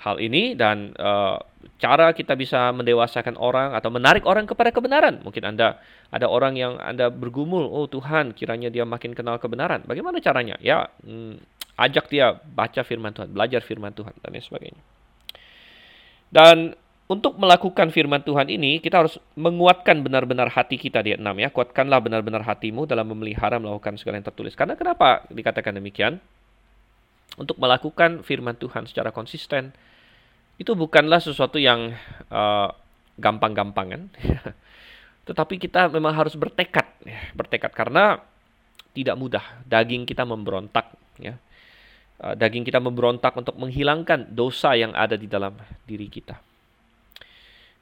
[0.00, 1.36] hal ini dan uh,
[1.76, 5.20] cara kita bisa mendewasakan orang atau menarik orang kepada kebenaran.
[5.20, 5.76] Mungkin Anda
[6.08, 9.84] ada orang yang Anda bergumul, oh Tuhan, kiranya dia makin kenal kebenaran.
[9.84, 10.56] Bagaimana caranya?
[10.64, 11.36] Ya, hmm,
[11.76, 14.82] ajak dia baca firman Tuhan, belajar firman Tuhan dan lain sebagainya.
[16.32, 16.56] Dan
[17.10, 21.52] untuk melakukan firman Tuhan ini, kita harus menguatkan benar-benar hati kita di enam ya.
[21.52, 24.56] Kuatkanlah benar-benar hatimu dalam memelihara melakukan segala yang tertulis.
[24.56, 26.22] Karena kenapa dikatakan demikian?
[27.38, 29.70] Untuk melakukan firman Tuhan secara konsisten,
[30.60, 31.94] itu bukanlah sesuatu yang
[32.28, 32.68] uh,
[33.16, 34.12] gampang-gampangan.
[35.28, 38.20] Tetapi kita memang harus bertekad, ya, bertekad karena
[38.92, 39.44] tidak mudah.
[39.64, 41.38] Daging kita memberontak, ya.
[42.20, 45.56] Uh, daging kita memberontak untuk menghilangkan dosa yang ada di dalam
[45.88, 46.36] diri kita.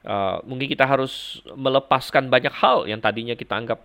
[0.06, 3.82] Uh, mungkin kita harus melepaskan banyak hal yang tadinya kita anggap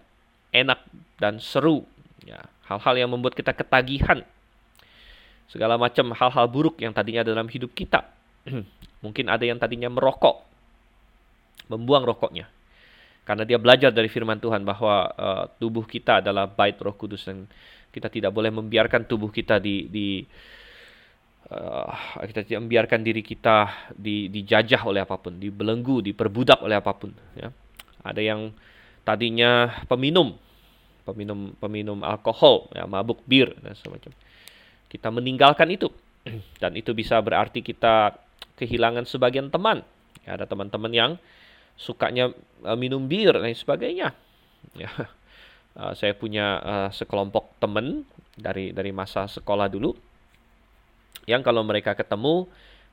[0.53, 0.77] enak
[1.17, 1.81] dan seru,
[2.21, 2.37] ya.
[2.69, 4.21] Hal-hal yang membuat kita ketagihan,
[5.53, 8.01] segala macam hal-hal buruk yang tadinya dalam hidup kita
[9.03, 10.43] Mungkin ada yang tadinya merokok,
[11.71, 12.47] membuang rokoknya.
[13.23, 17.47] Karena dia belajar dari firman Tuhan bahwa uh, tubuh kita adalah bait roh kudus dan
[17.91, 20.07] kita tidak boleh membiarkan tubuh kita di, di
[21.47, 26.91] uh, kita tidak membiarkan diri kita di, dijajah oleh apa pun, dibelenggu, diperbudak oleh apa
[26.91, 27.15] pun.
[27.39, 27.47] Ya.
[28.03, 28.51] Ada yang
[29.07, 30.35] tadinya peminum,
[31.07, 34.11] peminum peminum alkohol, ya, mabuk bir dan semacam.
[34.93, 35.89] Kita meninggalkan itu.
[36.61, 38.13] Dan itu bisa berarti kita
[38.61, 39.81] kehilangan sebagian teman.
[40.23, 41.11] Ya, ada teman-teman yang
[41.73, 42.29] sukanya
[42.63, 44.13] uh, minum bir dan sebagainya.
[44.77, 44.91] Ya,
[45.75, 48.05] uh, saya punya uh, sekelompok teman
[48.37, 49.93] dari dari masa sekolah dulu
[51.29, 52.49] yang kalau mereka ketemu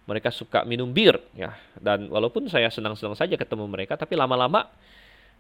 [0.09, 1.55] mereka suka minum bir ya.
[1.79, 4.67] Dan walaupun saya senang-senang saja ketemu mereka tapi lama-lama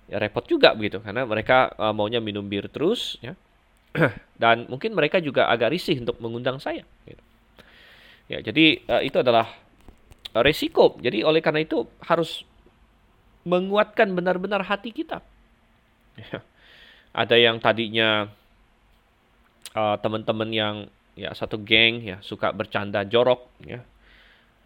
[0.06, 1.02] ya repot juga begitu.
[1.02, 3.34] Karena mereka uh, maunya minum bir terus ya
[4.42, 7.22] dan mungkin mereka juga agak risih untuk mengundang saya gitu.
[8.30, 9.50] ya jadi uh, itu adalah
[10.34, 10.94] resiko.
[11.02, 12.46] Jadi oleh karena itu harus
[13.42, 15.18] menguatkan benar-benar hati kita.
[16.14, 16.44] Ya.
[17.10, 18.30] Ada yang tadinya
[19.74, 20.76] uh, teman-teman yang
[21.18, 23.82] ya satu geng ya suka bercanda jorok ya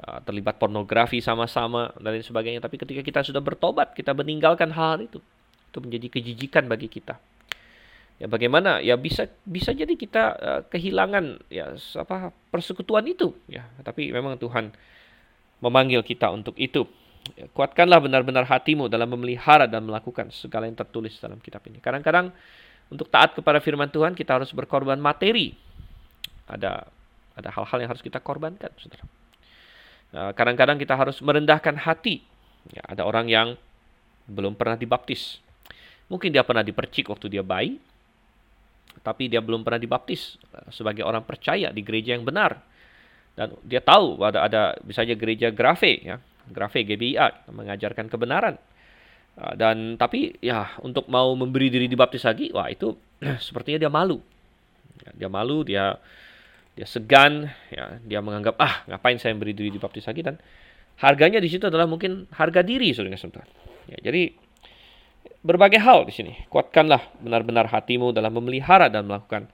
[0.05, 2.61] terlibat pornografi sama-sama dan lain sebagainya.
[2.61, 5.17] Tapi ketika kita sudah bertobat, kita meninggalkan -hal itu.
[5.73, 7.17] Itu menjadi kejijikan bagi kita.
[8.23, 8.79] Ya bagaimana?
[8.79, 13.67] Ya bisa bisa jadi kita uh, kehilangan ya apa persekutuan itu ya.
[13.83, 14.71] Tapi memang Tuhan
[15.59, 16.87] memanggil kita untuk itu.
[17.35, 21.81] Ya, kuatkanlah benar-benar hatimu dalam memelihara dan melakukan segala yang tertulis dalam kitab ini.
[21.81, 22.31] Kadang-kadang
[22.93, 25.57] untuk taat kepada firman Tuhan kita harus berkorban materi.
[26.45, 26.85] Ada
[27.35, 29.05] ada hal-hal yang harus kita korbankan, saudara.
[30.15, 32.23] Nah, kadang-kadang kita harus merendahkan hati.
[32.71, 33.59] Ya, ada orang yang
[34.31, 35.43] belum pernah dibaptis.
[36.07, 37.81] Mungkin dia pernah dipercik waktu dia bayi,
[39.01, 42.61] tapi dia belum pernah dibaptis eh, sebagai orang percaya di gereja yang benar.
[43.35, 48.55] Dan dia tahu ada ada misalnya gereja Grafe ya Grafe GBIA mengajarkan kebenaran.
[49.35, 52.95] Ah, dan tapi ya untuk mau memberi diri dibaptis lagi wah itu
[53.47, 54.23] sepertinya dia malu.
[55.03, 55.99] Ya, dia malu dia
[56.75, 60.23] dia segan ya dia menganggap ah ngapain saya memberi diri dibaptis lagi?
[60.23, 60.39] Dan
[61.03, 63.43] harganya di situ adalah mungkin harga diri saudara
[63.91, 64.31] ya jadi
[65.45, 69.45] berbagai hal di sini kuatkanlah benar-benar hatimu dalam memelihara dan melakukan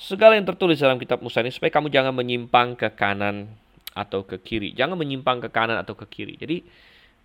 [0.00, 3.52] segala yang tertulis dalam kitab Musa ini supaya kamu jangan menyimpang ke kanan
[3.92, 4.72] atau ke kiri.
[4.72, 6.40] Jangan menyimpang ke kanan atau ke kiri.
[6.40, 6.64] Jadi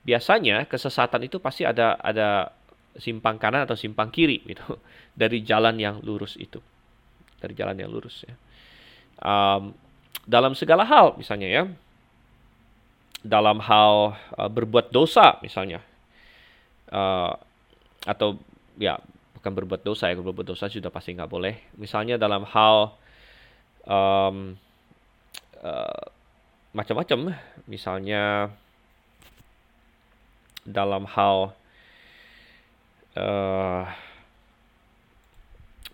[0.03, 2.51] biasanya kesesatan itu pasti ada ada
[2.99, 4.75] simpang kanan atau simpang kiri gitu
[5.21, 6.59] dari jalan yang lurus itu.
[7.39, 8.35] Dari jalan yang lurus ya.
[9.23, 9.71] Um,
[10.27, 11.63] dalam segala hal misalnya ya.
[13.25, 15.79] Dalam hal uh, berbuat dosa misalnya.
[16.91, 17.33] Uh,
[18.05, 18.37] atau
[18.77, 19.01] ya
[19.35, 21.57] bukan berbuat dosa ya berbuat dosa sudah pasti nggak boleh.
[21.77, 22.93] Misalnya dalam hal
[23.85, 24.57] um,
[25.61, 26.05] uh,
[26.73, 27.33] macam-macam.
[27.65, 28.53] Misalnya
[30.65, 31.53] dalam hal
[33.17, 33.83] uh,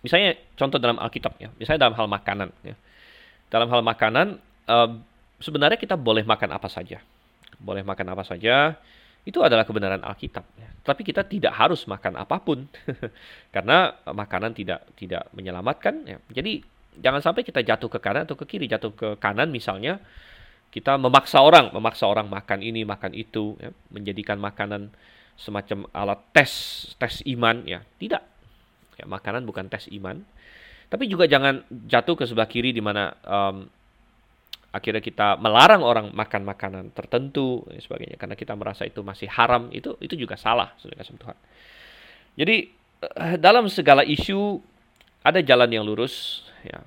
[0.00, 1.48] misalnya contoh dalam Alkitab ya.
[1.60, 2.76] Misalnya dalam hal makanan ya.
[3.52, 4.90] Dalam hal makanan uh,
[5.40, 7.00] sebenarnya kita boleh makan apa saja.
[7.62, 8.74] Boleh makan apa saja,
[9.22, 10.42] itu adalah kebenaran Alkitab.
[10.58, 10.68] Ya.
[10.82, 12.66] Tapi kita tidak harus makan apa pun,
[13.54, 15.94] karena makanan tidak tidak menyelamatkan.
[16.06, 16.18] Ya.
[16.34, 16.66] Jadi
[16.98, 20.02] jangan sampai kita jatuh ke kanan atau ke kiri, jatuh ke kanan misalnya
[20.74, 23.70] kita memaksa orang, memaksa orang makan ini, makan itu, ya.
[23.92, 24.90] menjadikan makanan
[25.38, 26.50] semacam alat tes
[26.98, 28.26] tes iman, ya tidak.
[29.02, 30.22] Makanan bukan tes iman.
[30.86, 33.66] Tapi juga jangan jatuh ke sebelah kiri di mana um,
[34.72, 39.68] akhirnya kita melarang orang makan makanan tertentu dan sebagainya karena kita merasa itu masih haram
[39.68, 41.38] itu itu juga salah sudah kasih Tuhan.
[42.40, 42.56] Jadi
[43.04, 44.56] eh, dalam segala isu
[45.22, 46.80] ada jalan yang lurus ya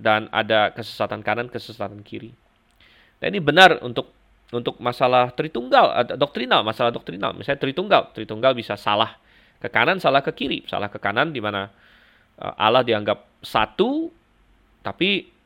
[0.00, 2.32] dan ada kesesatan kanan kesesatan kiri.
[3.20, 4.08] Dan ini benar untuk
[4.48, 9.20] untuk masalah tritunggal doktrinal masalah doktrinal misalnya tritunggal tritunggal bisa salah
[9.60, 11.68] ke kanan salah ke kiri salah ke kanan di mana
[12.40, 14.08] eh, Allah dianggap satu
[14.80, 15.37] tapi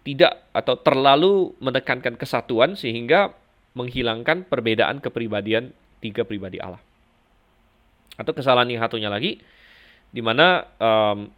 [0.00, 3.36] tidak atau terlalu menekankan kesatuan sehingga
[3.76, 6.80] menghilangkan perbedaan kepribadian tiga pribadi Allah.
[8.16, 9.40] Atau kesalahan yang satunya lagi,
[10.10, 11.28] di mana um,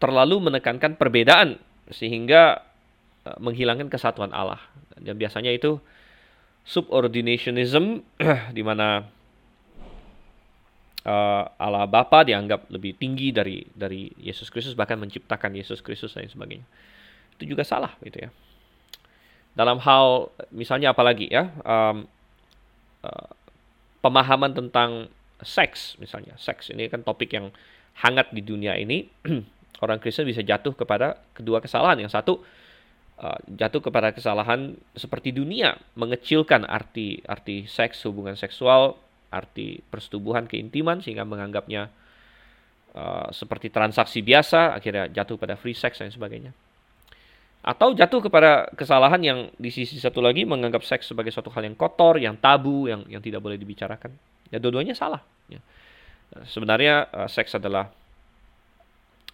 [0.00, 1.60] terlalu menekankan perbedaan
[1.92, 2.64] sehingga
[3.28, 4.60] uh, menghilangkan kesatuan Allah.
[4.98, 5.78] Dan biasanya itu
[6.64, 8.02] subordinationism,
[8.56, 9.06] di mana
[11.06, 16.26] uh, Allah Bapa dianggap lebih tinggi dari dari Yesus Kristus bahkan menciptakan Yesus Kristus dan
[16.26, 16.66] sebagainya
[17.42, 18.30] itu juga salah gitu ya.
[19.52, 22.06] Dalam hal misalnya apalagi ya um,
[23.02, 23.28] uh,
[24.00, 25.10] pemahaman tentang
[25.42, 26.38] seks misalnya.
[26.38, 27.50] Seks ini kan topik yang
[27.98, 29.10] hangat di dunia ini.
[29.82, 31.98] Orang Kristen bisa jatuh kepada kedua kesalahan.
[32.06, 32.38] Yang satu
[33.22, 38.96] uh, jatuh kepada kesalahan seperti dunia mengecilkan arti arti seks hubungan seksual
[39.32, 41.88] arti persetubuhan keintiman sehingga menganggapnya
[42.94, 46.52] uh, seperti transaksi biasa akhirnya jatuh pada free sex dan sebagainya
[47.62, 51.78] atau jatuh kepada kesalahan yang di sisi satu lagi menganggap seks sebagai suatu hal yang
[51.78, 54.18] kotor, yang tabu, yang yang tidak boleh dibicarakan.
[54.50, 55.22] Ya dua-duanya salah.
[55.46, 55.62] Ya.
[56.42, 57.94] Sebenarnya uh, seks adalah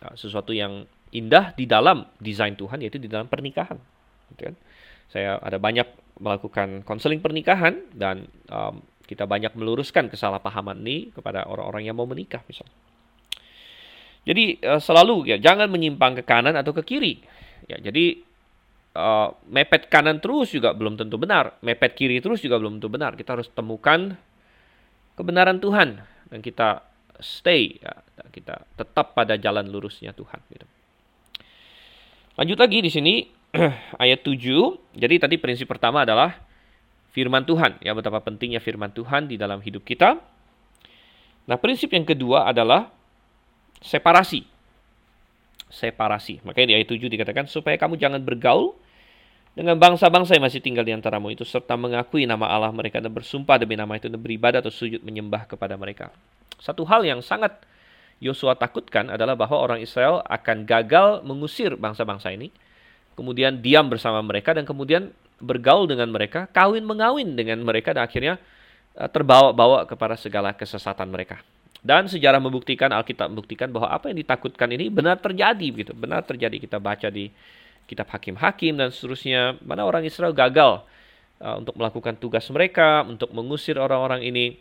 [0.04, 3.80] uh, sesuatu yang indah di dalam desain Tuhan, yaitu di dalam pernikahan.
[4.36, 4.54] Gitu kan?
[5.08, 5.88] Saya ada banyak
[6.20, 12.44] melakukan konseling pernikahan dan um, kita banyak meluruskan kesalahpahaman ini kepada orang-orang yang mau menikah
[12.44, 12.76] misalnya.
[14.28, 17.24] Jadi uh, selalu ya jangan menyimpang ke kanan atau ke kiri
[17.66, 18.22] Ya, jadi
[18.94, 23.18] uh, mepet kanan terus juga belum tentu benar, mepet kiri terus juga belum tentu benar.
[23.18, 24.14] Kita harus temukan
[25.18, 25.98] kebenaran Tuhan
[26.30, 26.86] dan kita
[27.18, 27.98] stay, ya,
[28.30, 30.38] kita tetap pada jalan lurusnya Tuhan.
[30.50, 30.66] Gitu.
[32.38, 33.14] Lanjut lagi di sini
[34.04, 34.38] ayat 7.
[34.94, 36.38] Jadi tadi prinsip pertama adalah
[37.10, 40.22] firman Tuhan, ya betapa pentingnya firman Tuhan di dalam hidup kita.
[41.48, 42.92] Nah, prinsip yang kedua adalah
[43.80, 44.57] separasi
[45.68, 46.44] separasi.
[46.44, 48.76] Makanya di ayat 7 dikatakan supaya kamu jangan bergaul
[49.59, 53.59] dengan bangsa-bangsa yang masih tinggal di antaramu itu serta mengakui nama Allah mereka dan bersumpah
[53.59, 56.14] demi nama itu dan beribadah atau sujud menyembah kepada mereka.
[56.62, 57.59] Satu hal yang sangat
[58.18, 62.50] Yosua takutkan adalah bahwa orang Israel akan gagal mengusir bangsa-bangsa ini,
[63.14, 68.42] kemudian diam bersama mereka dan kemudian bergaul dengan mereka, kawin mengawin dengan mereka dan akhirnya
[68.98, 71.38] eh, terbawa-bawa kepada segala kesesatan mereka.
[71.78, 75.92] Dan sejarah membuktikan, Alkitab membuktikan bahwa apa yang ditakutkan ini benar terjadi gitu.
[75.94, 76.58] Benar terjadi.
[76.58, 77.30] Kita baca di
[77.86, 79.56] kitab hakim-hakim dan seterusnya.
[79.62, 80.82] Mana orang Israel gagal
[81.38, 84.58] uh, untuk melakukan tugas mereka, untuk mengusir orang-orang ini.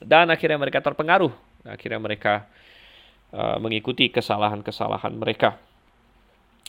[0.00, 1.32] Dan akhirnya mereka terpengaruh.
[1.68, 2.48] Akhirnya mereka
[3.36, 5.60] uh, mengikuti kesalahan-kesalahan mereka.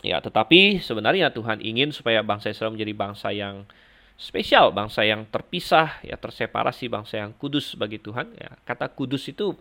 [0.06, 3.66] Ya, tetapi sebenarnya Tuhan ingin supaya bangsa Israel menjadi bangsa yang
[4.14, 8.30] spesial, bangsa yang terpisah, ya terseparasi, bangsa yang kudus bagi Tuhan.
[8.38, 9.58] Ya, kata kudus itu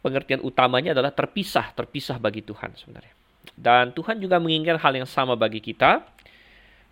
[0.00, 3.14] pengertian utamanya adalah terpisah, terpisah bagi Tuhan sebenarnya.
[3.58, 6.04] Dan Tuhan juga menginginkan hal yang sama bagi kita.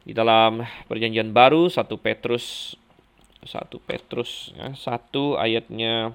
[0.07, 2.79] Di dalam perjanjian baru 1 Petrus
[3.47, 6.14] 1 Petrus ya, 1 ayatnya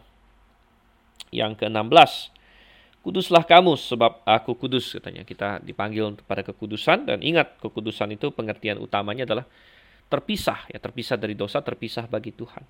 [1.31, 2.35] yang ke-16.
[3.01, 5.25] Kuduslah kamu sebab aku kudus katanya.
[5.25, 9.47] Kita dipanggil pada kekudusan dan ingat kekudusan itu pengertian utamanya adalah
[10.11, 12.61] terpisah ya, terpisah dari dosa, terpisah bagi Tuhan.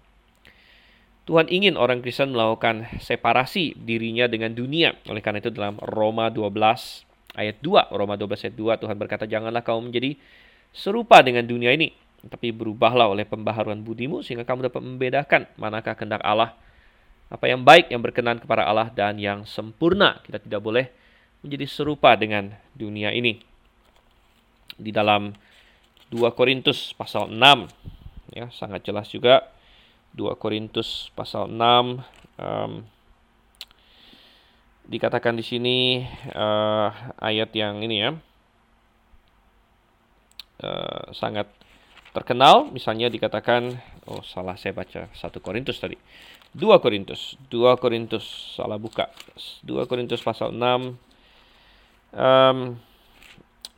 [1.30, 4.98] Tuhan ingin orang Kristen melakukan separasi dirinya dengan dunia.
[5.06, 6.50] Oleh karena itu dalam Roma 12
[7.38, 10.18] ayat 2, Roma 12 ayat 2 Tuhan berkata, "Janganlah kamu menjadi
[10.74, 11.94] serupa dengan dunia ini,
[12.26, 16.58] tapi berubahlah oleh pembaharuan budimu sehingga kamu dapat membedakan manakah kehendak Allah,
[17.30, 20.90] apa yang baik, yang berkenan kepada Allah dan yang sempurna." Kita tidak boleh
[21.46, 23.38] menjadi serupa dengan dunia ini.
[24.74, 25.38] Di dalam
[26.10, 27.70] 2 Korintus pasal 6
[28.34, 29.48] ya sangat jelas juga
[30.16, 31.60] 2 Korintus pasal 6
[32.40, 32.84] um,
[34.92, 35.78] dikatakan di sini
[36.36, 36.92] uh,
[37.22, 38.12] ayat yang ini ya
[40.68, 41.48] uh, sangat
[42.12, 42.68] terkenal.
[42.76, 43.72] Misalnya dikatakan
[44.12, 45.96] oh salah saya baca 1 Korintus tadi.
[46.52, 49.08] 2 Korintus 2 Korintus salah buka.
[49.64, 50.60] 2 Korintus pasal 6
[52.16, 52.76] um,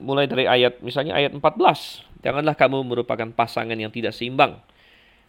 [0.02, 4.58] mulai dari ayat misalnya ayat 14 janganlah kamu merupakan pasangan yang tidak seimbang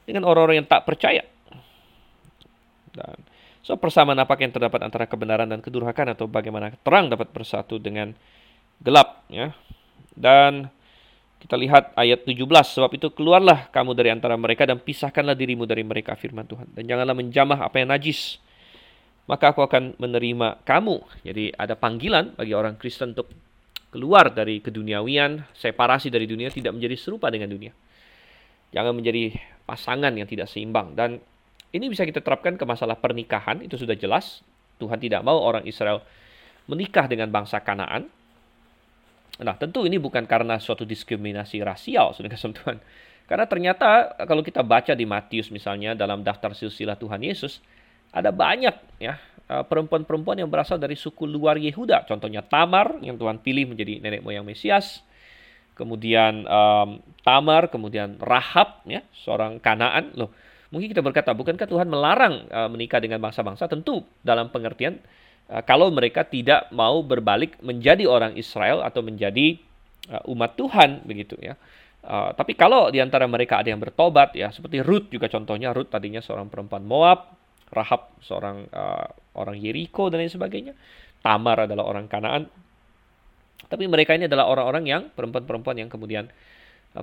[0.05, 1.25] dengan orang-orang yang tak percaya
[2.95, 3.19] dan
[3.65, 8.13] so persamaan apa yang terdapat antara kebenaran dan kedurhakaan atau bagaimana terang dapat bersatu dengan
[8.81, 9.51] gelap ya
[10.15, 10.71] dan
[11.45, 15.85] kita lihat ayat 17, sebab itu keluarlah kamu dari antara mereka dan pisahkanlah dirimu dari
[15.85, 16.73] mereka firman Tuhan.
[16.73, 18.41] Dan janganlah menjamah apa yang najis.
[19.29, 21.05] Maka aku akan menerima kamu.
[21.21, 23.29] Jadi ada panggilan bagi orang Kristen untuk
[23.93, 27.77] keluar dari keduniawian, separasi dari dunia, tidak menjadi serupa dengan dunia.
[28.75, 30.99] Jangan menjadi pasangan yang tidak seimbang.
[30.99, 31.23] Dan
[31.71, 34.43] ini bisa kita terapkan ke masalah pernikahan, itu sudah jelas.
[34.83, 36.03] Tuhan tidak mau orang Israel
[36.67, 38.11] menikah dengan bangsa Kanaan,
[39.43, 42.79] Nah, tentu ini bukan karena suatu diskriminasi rasial, saudara kasih Tuhan.
[43.25, 47.59] Karena ternyata kalau kita baca di Matius misalnya dalam daftar silsilah Tuhan Yesus,
[48.15, 49.19] ada banyak ya
[49.51, 52.07] eh, perempuan-perempuan yang berasal dari suku luar Yehuda.
[52.07, 55.03] Contohnya Tamar yang Tuhan pilih menjadi nenek moyang Mesias.
[55.75, 60.15] Kemudian um, Tamar, kemudian Rahab ya, seorang Kanaan.
[60.15, 60.31] Loh,
[60.71, 63.67] mungkin kita berkata, bukankah Tuhan melarang uh, menikah dengan bangsa-bangsa?
[63.67, 65.03] Tentu dalam pengertian
[65.45, 69.61] Eh, kalau mereka tidak mau berbalik menjadi orang Israel atau menjadi
[70.09, 71.53] uh, umat Tuhan begitu ya.
[72.01, 75.89] Uh, tapi kalau di antara mereka ada yang bertobat ya seperti Ruth juga contohnya Ruth
[75.89, 77.33] tadinya seorang perempuan Moab,
[77.69, 80.73] Rahab seorang uh, orang Yeriko dan lain sebagainya.
[81.21, 82.49] Tamar adalah orang Kanaan.
[83.67, 86.29] Tapi mereka ini adalah orang-orang yang perempuan-perempuan yang kemudian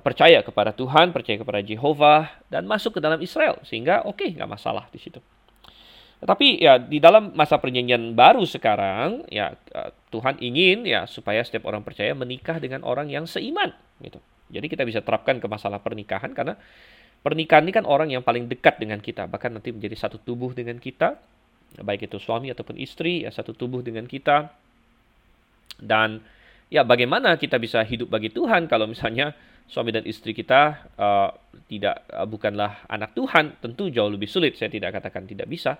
[0.00, 4.48] percaya kepada Tuhan, percaya kepada Jehovah dan masuk ke dalam Israel sehingga oke okay, nggak
[4.48, 5.20] masalah di situ.
[6.22, 11.68] Tetapi ya di dalam masa perjanjian baru sekarang ya eh, Tuhan ingin ya supaya setiap
[11.68, 14.22] orang percaya menikah dengan orang yang seiman gitu.
[14.48, 16.56] Jadi kita bisa terapkan ke masalah pernikahan karena
[17.20, 20.80] pernikahan ini kan orang yang paling dekat dengan kita bahkan nanti menjadi satu tubuh dengan
[20.80, 21.20] kita
[21.80, 24.52] baik itu suami ataupun istri ya satu tubuh dengan kita
[25.80, 26.20] dan
[26.72, 29.36] ya bagaimana kita bisa hidup bagi Tuhan kalau misalnya
[29.68, 31.28] suami dan istri kita uh,
[31.68, 33.60] tidak uh, bukanlah anak Tuhan?
[33.60, 34.56] Tentu jauh lebih sulit.
[34.56, 35.76] Saya tidak katakan tidak bisa.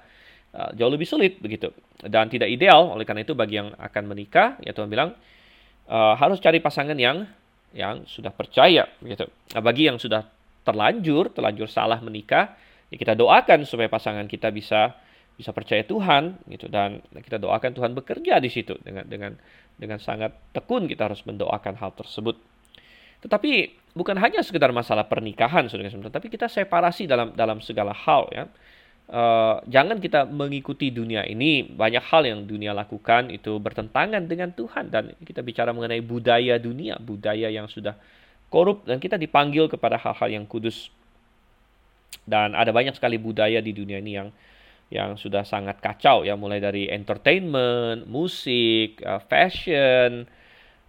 [0.53, 1.73] Uh, jauh lebih sulit begitu.
[2.05, 2.93] Dan tidak ideal.
[2.93, 5.17] Oleh karena itu bagi yang akan menikah ya Tuhan bilang
[5.89, 7.25] uh, harus cari pasangan yang
[7.73, 9.25] yang sudah percaya begitu.
[9.57, 10.29] Nah, bagi yang sudah
[10.63, 12.55] terlanjur terlanjur salah menikah
[12.93, 14.93] ya kita doakan supaya pasangan kita bisa
[15.33, 16.69] bisa percaya Tuhan gitu.
[16.69, 19.33] Dan kita doakan Tuhan bekerja di situ dengan dengan
[19.83, 22.39] dengan sangat tekun kita harus mendoakan hal tersebut
[23.27, 28.47] tetapi bukan hanya sekedar masalah pernikahan saudara tapi kita separasi dalam dalam segala hal ya
[29.13, 31.67] uh, jangan kita mengikuti dunia ini.
[31.67, 36.97] Banyak hal yang dunia lakukan itu bertentangan dengan Tuhan dan kita bicara mengenai budaya dunia,
[36.99, 37.97] budaya yang sudah
[38.53, 40.93] korup dan kita dipanggil kepada hal-hal yang kudus.
[42.23, 44.29] Dan ada banyak sekali budaya di dunia ini yang
[44.93, 50.29] yang sudah sangat kacau ya mulai dari entertainment, musik, uh, fashion,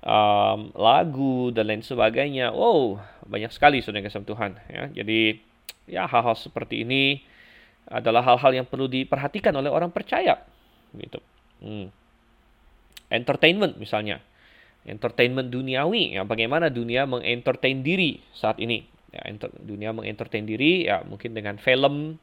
[0.04, 2.52] um, lagu dan lain sebagainya.
[2.52, 4.84] Wow, banyak sekali saudara kasih Tuhan ya.
[4.92, 5.40] Jadi
[5.88, 7.24] ya hal-hal seperti ini
[7.88, 10.44] adalah hal-hal yang perlu diperhatikan oleh orang percaya.
[10.92, 11.20] Gitu.
[11.64, 11.88] Hmm.
[13.08, 14.20] Entertainment misalnya,
[14.84, 18.84] entertainment duniawi, ya bagaimana dunia mengentertain diri saat ini.
[19.14, 22.18] Ya, enter, dunia mengentertain diri, ya mungkin dengan film,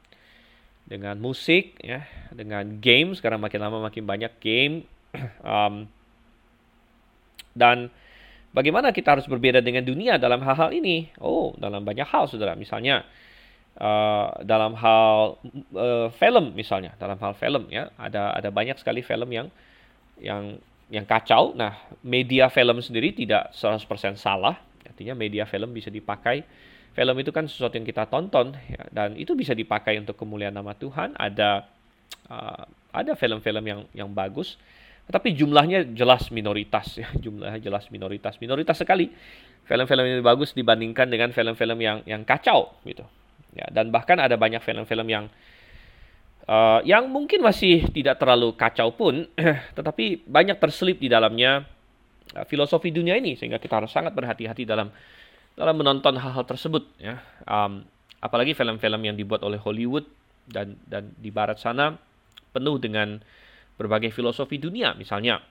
[0.91, 2.03] dengan musik, ya,
[2.35, 3.15] dengan game.
[3.15, 4.83] Sekarang makin lama makin banyak game.
[5.47, 5.87] um,
[7.55, 7.87] dan
[8.51, 11.07] bagaimana kita harus berbeda dengan dunia dalam hal-hal ini?
[11.23, 12.59] Oh, dalam banyak hal, saudara.
[12.59, 13.07] Misalnya,
[13.71, 15.39] Uh, dalam hal
[15.79, 19.47] uh, film misalnya dalam hal film ya ada ada banyak sekali film yang
[20.19, 20.59] yang
[20.91, 26.43] yang kacau nah media film sendiri tidak 100% salah artinya media film bisa dipakai
[26.91, 30.75] film itu kan sesuatu yang kita tonton ya, dan itu bisa dipakai untuk kemuliaan nama
[30.75, 31.15] Tuhan.
[31.15, 31.65] Ada
[32.27, 34.59] uh, ada film-film yang yang bagus
[35.11, 37.11] tapi jumlahnya jelas minoritas ya.
[37.25, 39.11] Jumlahnya jelas minoritas minoritas sekali.
[39.67, 43.03] Film-film ini bagus dibandingkan dengan film-film yang yang kacau gitu.
[43.51, 45.25] Ya, dan bahkan ada banyak film-film yang
[46.47, 49.27] uh, yang mungkin masih tidak terlalu kacau pun,
[49.77, 51.67] tetapi banyak terselip di dalamnya
[52.31, 54.87] uh, filosofi dunia ini sehingga kita harus sangat berhati-hati dalam
[55.55, 56.87] dalam menonton hal-hal tersebut.
[56.97, 57.83] Ya, um,
[58.23, 60.05] apalagi film-film yang dibuat oleh Hollywood
[60.47, 61.95] dan dan di Barat sana
[62.51, 63.19] penuh dengan
[63.79, 65.41] berbagai filosofi dunia, misalnya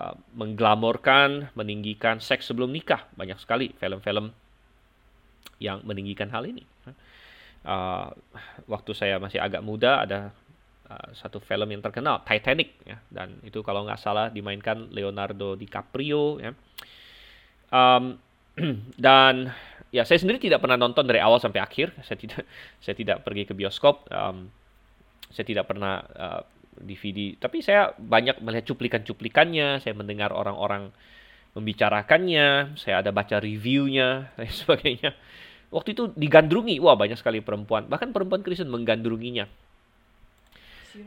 [0.00, 4.32] uh, mengglamorkan, meninggikan seks sebelum nikah, banyak sekali film-film
[5.60, 6.64] yang meninggikan hal ini.
[7.64, 8.12] Uh,
[8.68, 10.36] waktu saya masih agak muda ada
[10.84, 13.00] uh, satu film yang terkenal Titanic ya.
[13.08, 16.52] Dan itu kalau nggak salah dimainkan Leonardo DiCaprio ya.
[17.72, 18.20] Um,
[19.06, 19.50] dan
[19.94, 21.94] ya saya sendiri tidak pernah nonton dari awal sampai akhir.
[22.06, 22.42] Saya tidak
[22.82, 24.06] saya tidak pergi ke bioskop.
[24.10, 24.50] Um,
[25.34, 26.42] saya tidak pernah uh,
[26.78, 30.94] DVD, tapi saya banyak melihat cuplikan-cuplikannya, saya mendengar orang-orang
[31.54, 35.10] membicarakannya, saya ada baca reviewnya dan sebagainya.
[35.74, 39.50] Waktu itu digandrungi, wah banyak sekali perempuan, bahkan perempuan Kristen menggandrunginya.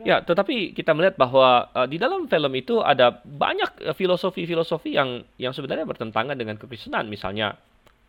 [0.04, 5.56] Ya, tetapi kita melihat bahwa uh, di dalam film itu ada banyak filosofi-filosofi yang yang
[5.56, 7.08] sebenarnya bertentangan dengan kekristenan.
[7.08, 7.56] Misalnya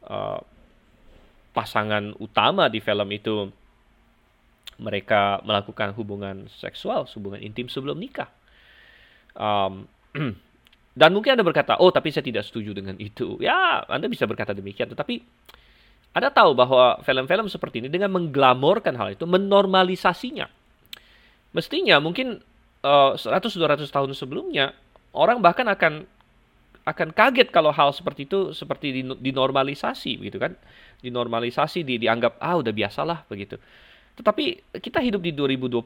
[0.06, 0.42] uh,
[1.54, 3.46] pasangan utama di film itu
[4.78, 8.30] mereka melakukan hubungan seksual, hubungan intim sebelum nikah.
[9.34, 9.86] Um,
[11.00, 13.38] dan mungkin Anda berkata, oh tapi saya tidak setuju dengan itu.
[13.42, 14.90] Ya, Anda bisa berkata demikian.
[14.90, 15.14] Tetapi
[16.14, 20.57] Anda tahu bahwa film-film seperti ini dengan mengglamorkan hal itu, menormalisasinya.
[21.56, 22.40] Mestinya mungkin
[22.84, 24.76] uh, 100-200 tahun sebelumnya,
[25.16, 26.04] orang bahkan akan
[26.88, 30.56] akan kaget kalau hal seperti itu seperti dinormalisasi begitu kan
[31.04, 33.60] dinormalisasi di, dianggap ah udah biasalah begitu
[34.16, 35.84] tetapi kita hidup di 2020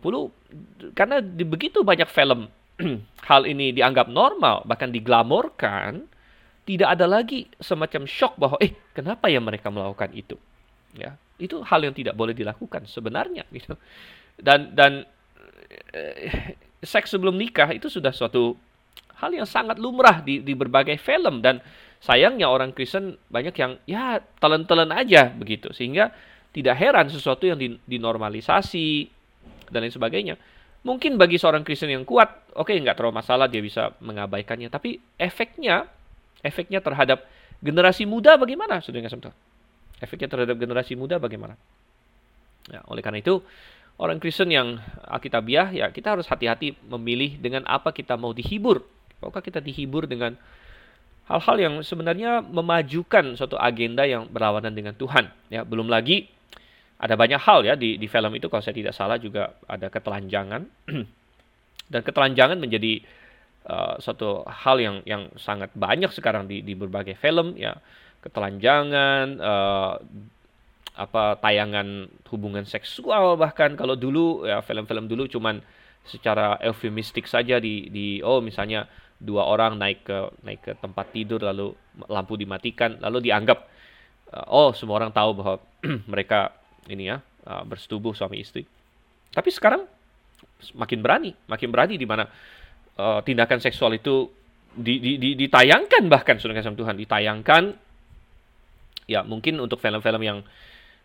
[0.94, 2.46] karena di begitu banyak film
[3.30, 6.06] hal ini dianggap normal, bahkan diglamorkan,
[6.64, 10.36] tidak ada lagi semacam shock bahwa eh kenapa ya mereka melakukan itu.
[10.92, 13.76] Ya, itu hal yang tidak boleh dilakukan sebenarnya gitu.
[14.36, 15.08] Dan dan
[15.92, 18.54] eh, seks sebelum nikah itu sudah suatu
[19.22, 21.62] hal yang sangat lumrah di, di berbagai film dan
[22.02, 26.10] sayangnya orang Kristen banyak yang ya telan-telan aja begitu sehingga
[26.52, 27.56] tidak heran sesuatu yang
[27.86, 29.08] dinormalisasi
[29.72, 30.36] dan lain sebagainya.
[30.82, 34.68] Mungkin bagi seorang Kristen yang kuat, oke okay, nggak terlalu masalah dia bisa mengabaikannya.
[34.68, 35.86] Tapi efeknya,
[36.42, 37.24] efeknya terhadap
[37.62, 39.36] generasi muda bagaimana, saudara Tuhan?
[40.02, 41.54] Efeknya terhadap generasi muda bagaimana?
[42.66, 43.40] Ya, oleh karena itu,
[44.00, 48.84] orang Kristen yang Alkitabiah, ya kita harus hati-hati memilih dengan apa kita mau dihibur.
[49.22, 50.34] Apakah kita dihibur dengan
[51.30, 55.30] hal-hal yang sebenarnya memajukan suatu agenda yang berlawanan dengan Tuhan.
[55.48, 56.26] Ya, belum lagi
[57.02, 60.62] ada banyak hal ya di, di film itu kalau saya tidak salah juga ada ketelanjangan
[61.92, 63.02] dan ketelanjangan menjadi
[63.66, 67.74] uh, suatu hal yang yang sangat banyak sekarang di, di berbagai film ya
[68.22, 69.98] ketelanjangan uh,
[70.92, 75.64] apa tayangan hubungan seksual bahkan kalau dulu ya film-film dulu cuman
[76.04, 78.84] secara eufemistik saja di di oh misalnya
[79.16, 81.72] dua orang naik ke naik ke tempat tidur lalu
[82.10, 83.64] lampu dimatikan lalu dianggap
[84.34, 85.54] uh, oh semua orang tahu bahwa
[86.12, 86.52] mereka
[86.90, 88.66] ini ya uh, bersetubuh suami istri.
[89.32, 89.86] Tapi sekarang
[90.78, 92.26] makin berani, makin berani di mana
[92.98, 94.28] uh, tindakan seksual itu
[94.72, 97.76] di, di, di, ditayangkan bahkan sudah kasih Tuhan ditayangkan
[99.04, 100.38] ya mungkin untuk film-film yang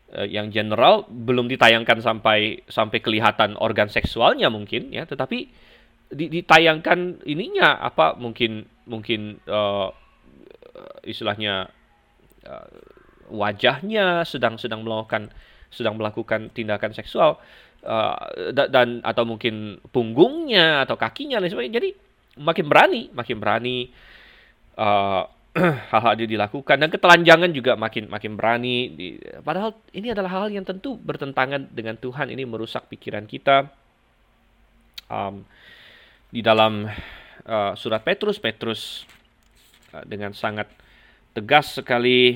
[0.08, 5.52] yang general belum ditayangkan sampai sampai kelihatan organ seksualnya mungkin ya tetapi
[6.08, 9.92] di, ditayangkan ininya apa mungkin mungkin uh,
[11.04, 11.68] istilahnya
[12.48, 12.70] uh,
[13.28, 15.28] wajahnya sedang sedang melakukan
[15.68, 17.44] sedang melakukan tindakan seksual
[17.84, 18.18] uh,
[18.56, 21.78] dan atau mungkin punggungnya atau kakinya lain sebagainya.
[21.84, 21.90] Jadi
[22.40, 23.92] makin berani, makin berani
[24.80, 25.28] uh,
[25.92, 28.94] hal-hal uh, dilakukan dan ketelanjangan juga makin makin berani.
[28.94, 29.08] Di,
[29.42, 32.30] padahal ini adalah hal yang tentu bertentangan dengan Tuhan.
[32.30, 33.68] Ini merusak pikiran kita.
[35.08, 35.48] Um,
[36.30, 36.86] di dalam
[37.48, 39.08] uh, surat Petrus, Petrus
[39.96, 40.68] uh, dengan sangat
[41.32, 42.36] tegas sekali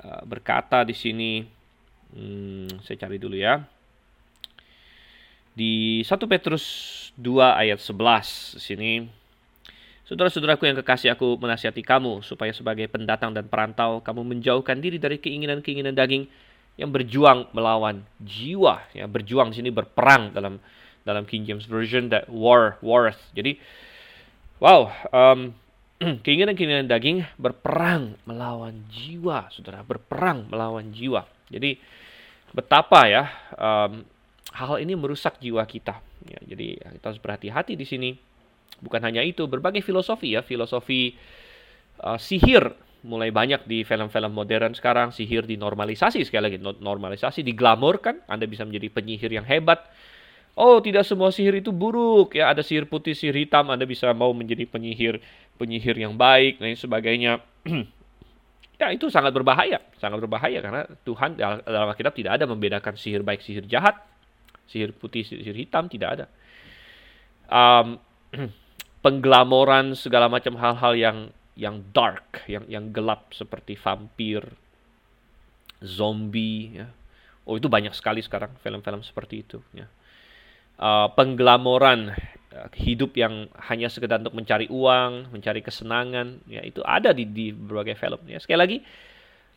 [0.00, 1.56] uh, berkata di sini
[2.16, 3.60] Hmm, saya cari dulu ya.
[5.56, 6.64] Di 1 Petrus
[7.20, 9.08] 2 ayat 11 sini
[10.06, 15.18] Saudara-saudaraku yang kekasih aku menasihati kamu supaya sebagai pendatang dan perantau kamu menjauhkan diri dari
[15.18, 16.30] keinginan-keinginan daging
[16.78, 20.60] yang berjuang melawan jiwa ya berjuang sini berperang dalam
[21.02, 23.56] dalam King James Version that war warth jadi
[24.60, 25.56] wow um,
[26.24, 31.80] keinginan-keinginan daging berperang melawan jiwa saudara berperang melawan jiwa jadi
[32.52, 33.24] betapa ya
[33.56, 34.04] um,
[34.56, 36.00] hal ini merusak jiwa kita.
[36.24, 38.10] Ya, jadi kita harus berhati-hati di sini.
[38.80, 41.16] Bukan hanya itu, berbagai filosofi ya, filosofi
[42.04, 45.14] uh, sihir mulai banyak di film-film modern sekarang.
[45.14, 48.26] Sihir dinormalisasi sekali lagi, normalisasi, diglamorkan.
[48.26, 49.86] Anda bisa menjadi penyihir yang hebat.
[50.56, 52.48] Oh, tidak semua sihir itu buruk ya.
[52.48, 53.68] Ada sihir putih, sihir hitam.
[53.68, 55.20] Anda bisa mau menjadi penyihir,
[55.60, 57.40] penyihir yang baik dan sebagainya.
[58.76, 63.40] Ya itu sangat berbahaya, sangat berbahaya karena Tuhan dalam Alkitab tidak ada membedakan sihir baik,
[63.40, 63.96] sihir jahat,
[64.68, 66.26] sihir putih, sihir hitam tidak ada.
[67.48, 67.96] Um,
[69.04, 71.18] pengglamoran segala macam hal-hal yang
[71.56, 74.44] yang dark, yang yang gelap seperti vampir,
[75.80, 76.88] zombie, ya.
[77.46, 79.62] Oh itu banyak sekali sekarang film-film seperti itu.
[79.72, 79.86] Ya.
[80.76, 82.12] Uh, pengglamoran
[82.56, 87.52] Eh, hidup yang hanya sekedar untuk mencari uang, mencari kesenangan, ya itu ada di, di
[87.52, 88.24] berbagai film.
[88.24, 88.78] Ya sekali lagi,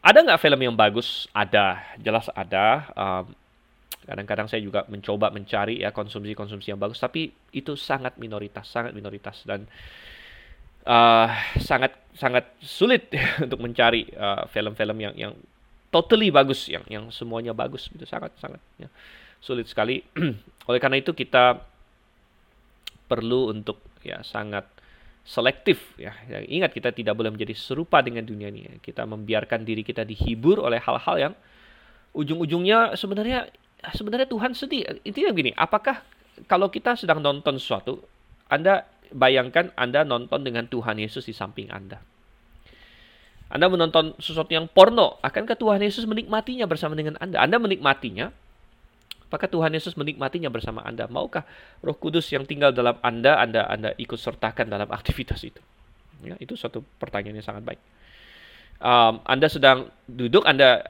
[0.04, 1.32] ada nggak film yang bagus?
[1.32, 2.92] Ada, jelas ada.
[2.98, 3.26] Um,
[4.10, 9.46] kadang-kadang saya juga mencoba mencari ya konsumsi-konsumsi yang bagus, tapi itu sangat minoritas, sangat minoritas
[9.46, 9.70] dan
[10.90, 11.30] uh,
[11.62, 13.14] sangat sangat sulit
[13.46, 15.34] untuk mencari uh, film-film uh, yang yang
[15.94, 18.90] totally bagus, yang yang semuanya bagus, itu sangat sangat ya,
[19.38, 20.02] sulit sekali.
[20.70, 21.62] Oleh karena itu kita
[23.06, 24.66] perlu untuk ya sangat
[25.22, 26.18] selektif ya.
[26.26, 26.42] ya.
[26.42, 28.82] Ingat kita tidak boleh menjadi serupa dengan dunia ini.
[28.82, 31.34] Kita membiarkan diri kita dihibur oleh hal-hal yang
[32.18, 33.46] ujung-ujungnya sebenarnya
[33.96, 34.84] sebenarnya Tuhan sedih.
[35.08, 36.04] Intinya begini, apakah
[36.48, 38.04] kalau kita sedang nonton sesuatu,
[38.52, 42.00] Anda bayangkan Anda nonton dengan Tuhan Yesus di samping Anda.
[43.50, 47.42] Anda menonton sesuatu yang porno, akankah Tuhan Yesus menikmatinya bersama dengan Anda?
[47.42, 48.30] Anda menikmatinya,
[49.30, 51.06] Apakah Tuhan Yesus menikmatinya bersama Anda?
[51.06, 51.46] Maukah
[51.86, 55.62] Roh Kudus yang tinggal dalam Anda, Anda Anda ikut sertakan dalam aktivitas itu?
[56.26, 57.82] Ya, itu suatu pertanyaan yang sangat baik.
[58.82, 60.88] Um, anda sedang duduk, Anda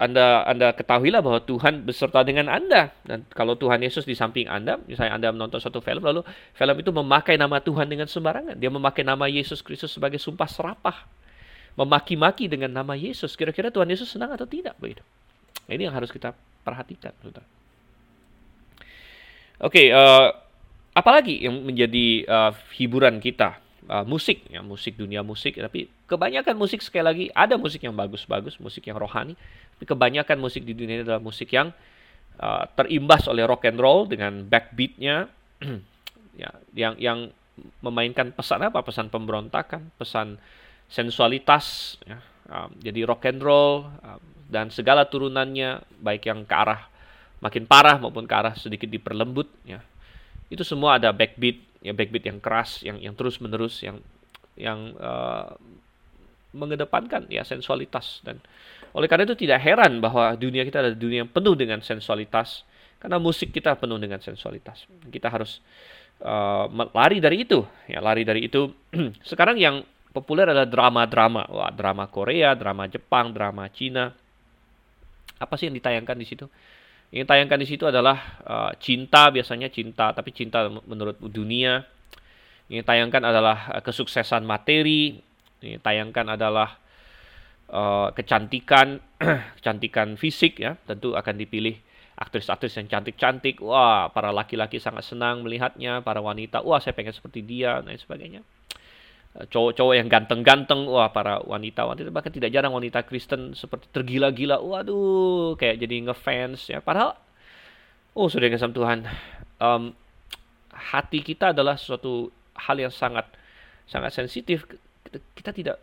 [0.00, 4.80] anda Anda ketahuilah bahwa Tuhan beserta dengan Anda dan kalau Tuhan Yesus di samping Anda,
[4.88, 6.24] misalnya Anda menonton suatu film lalu
[6.56, 11.04] film itu memakai nama Tuhan dengan sembarangan, dia memakai nama Yesus Kristus sebagai sumpah serapah,
[11.76, 13.36] memaki-maki dengan nama Yesus.
[13.36, 15.04] Kira-kira Tuhan Yesus senang atau tidak begitu?
[15.68, 16.32] Nah, ini yang harus kita
[16.64, 17.44] perhatikan, saudara.
[19.60, 20.32] Oke, uh,
[20.96, 23.60] apalagi yang menjadi uh, hiburan kita?
[23.84, 25.60] Uh, musik, ya musik dunia musik.
[25.60, 29.38] Tapi kebanyakan musik sekali lagi ada musik yang bagus-bagus, musik yang rohani.
[29.78, 31.70] Tapi kebanyakan musik di dunia ini adalah musik yang
[32.42, 35.30] uh, terimbas oleh rock and roll dengan backbeatnya,
[36.42, 37.18] ya, yang yang
[37.80, 38.82] memainkan pesan apa?
[38.82, 40.42] Pesan pemberontakan, pesan
[40.90, 41.96] sensualitas.
[42.02, 42.18] Ya.
[42.50, 44.18] Um, jadi rock and roll, um,
[44.50, 46.90] dan segala turunannya baik yang ke arah
[47.40, 49.80] makin parah maupun ke arah sedikit diperlembut ya
[50.52, 54.02] itu semua ada backbeat ya backbeat yang keras yang yang terus menerus yang
[54.58, 55.56] yang uh,
[56.50, 58.42] mengedepankan ya sensualitas dan
[58.90, 62.66] oleh karena itu tidak heran bahwa dunia kita adalah dunia yang penuh dengan sensualitas
[62.98, 65.62] karena musik kita penuh dengan sensualitas kita harus
[66.26, 68.66] uh, lari dari itu ya lari dari itu
[69.30, 74.10] sekarang yang populer adalah drama-drama wah drama Korea drama Jepang drama Cina
[75.40, 76.46] apa sih yang ditayangkan di situ?
[77.10, 81.82] Yang ditayangkan di situ adalah uh, cinta biasanya cinta, tapi cinta menurut dunia.
[82.68, 85.24] Yang ditayangkan adalah uh, kesuksesan materi.
[85.60, 86.80] Yang ditayangkan adalah
[87.72, 89.00] uh, kecantikan,
[89.60, 90.76] kecantikan fisik ya.
[90.84, 91.76] Tentu akan dipilih
[92.20, 93.64] aktris-aktris yang cantik-cantik.
[93.64, 96.04] Wah, para laki-laki sangat senang melihatnya.
[96.04, 98.44] Para wanita, wah saya pengen seperti dia dan sebagainya.
[99.30, 105.54] Eh, cowok-cowok yang ganteng-ganteng, wah para wanita-wanita bahkan tidak jarang wanita Kristen seperti tergila-gila, waduh
[105.54, 106.82] kayak jadi ngefans ya.
[106.82, 107.14] Padahal,
[108.18, 109.06] oh sudah kesam Tuhan,
[109.62, 109.94] um,
[110.74, 113.30] hati kita adalah suatu hal yang sangat
[113.86, 114.66] sangat sensitif.
[115.10, 115.76] Kita, tidak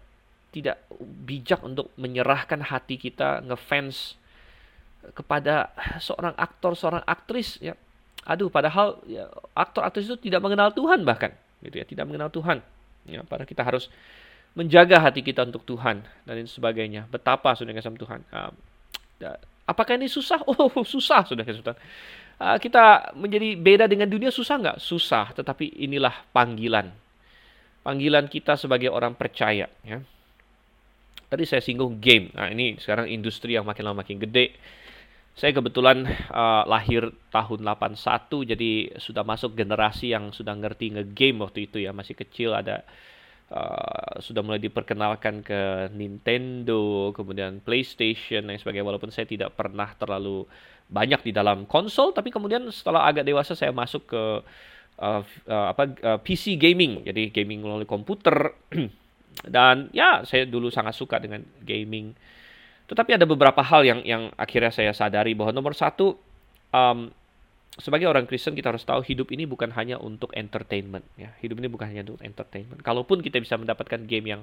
[0.52, 0.80] tidak
[1.28, 4.16] bijak untuk menyerahkan hati kita ngefans
[5.14, 7.76] kepada seorang aktor, seorang aktris ya.
[8.28, 11.32] Aduh, padahal ya, aktor aktris itu tidak mengenal Tuhan bahkan,
[11.64, 12.60] gitu ya, tidak mengenal Tuhan.
[13.08, 13.88] Ya, para kita harus
[14.52, 17.08] menjaga hati kita untuk Tuhan dan lain sebagainya.
[17.08, 18.20] Betapa sudah kasih Tuhan.
[18.34, 18.52] Uh,
[19.70, 20.42] apakah ini susah?
[20.50, 21.80] Oh, susah sudah kasih Tuhan.
[22.38, 24.78] Uh, kita menjadi beda dengan dunia susah nggak?
[24.82, 26.90] Susah, tetapi inilah panggilan.
[27.88, 29.72] Panggilan kita sebagai orang percaya.
[29.88, 30.04] Ya.
[31.32, 32.36] Tadi saya singgung game.
[32.36, 34.60] Nah ini sekarang industri yang makin lama makin gede.
[35.40, 41.72] Saya kebetulan uh, lahir tahun 81 jadi sudah masuk generasi yang sudah ngerti nge-game waktu
[41.72, 42.84] itu ya, masih kecil ada
[43.54, 50.44] uh, sudah mulai diperkenalkan ke Nintendo, kemudian PlayStation dan sebagainya walaupun saya tidak pernah terlalu
[50.88, 54.24] banyak di dalam konsol tapi kemudian setelah agak dewasa saya masuk ke
[55.00, 57.06] uh, uh, apa uh, PC gaming.
[57.06, 58.54] Jadi gaming melalui komputer
[59.56, 62.18] dan ya saya dulu sangat suka dengan gaming
[62.88, 66.16] tetapi ada beberapa hal yang yang akhirnya saya sadari bahwa nomor satu,
[66.72, 67.12] um,
[67.76, 71.04] sebagai orang Kristen kita harus tahu hidup ini bukan hanya untuk entertainment.
[71.20, 72.80] Ya, hidup ini bukan hanya untuk entertainment.
[72.80, 74.41] Kalaupun kita bisa mendapatkan game yang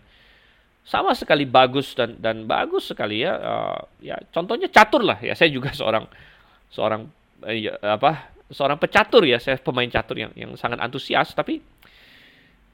[0.85, 5.33] sama sekali bagus dan dan bagus sekali ya, uh, ya contohnya catur lah ya.
[5.33, 6.05] Saya juga seorang
[6.69, 7.09] seorang
[7.41, 9.43] uh, apa seorang pecatur ya.
[9.43, 11.35] Saya pemain catur yang yang sangat antusias.
[11.35, 11.59] Tapi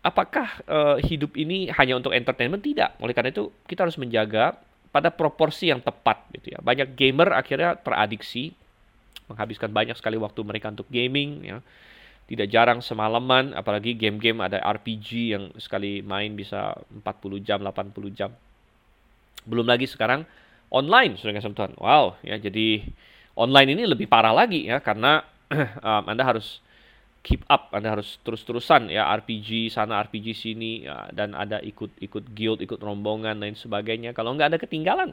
[0.04, 2.60] apakah uh, hidup ini hanya untuk entertainment?
[2.60, 3.00] Tidak.
[3.00, 4.60] Oleh karena itu kita harus menjaga
[4.92, 6.58] pada proporsi yang tepat gitu ya.
[6.60, 8.52] Banyak gamer akhirnya teradiksi
[9.30, 11.58] menghabiskan banyak sekali waktu mereka untuk gaming ya.
[12.30, 18.30] Tidak jarang semalaman apalagi game-game ada RPG yang sekali main bisa 40 jam, 80 jam.
[19.42, 20.22] Belum lagi sekarang
[20.70, 21.74] online sudah Tuhan.
[21.74, 22.86] Wow, ya jadi
[23.34, 25.26] online ini lebih parah lagi ya karena
[25.86, 26.62] um, Anda harus
[27.20, 32.64] keep up, Anda harus terus-terusan ya RPG sana RPG sini ya, dan ada ikut-ikut guild,
[32.64, 34.16] ikut rombongan lain sebagainya.
[34.16, 35.12] Kalau nggak ada ketinggalan.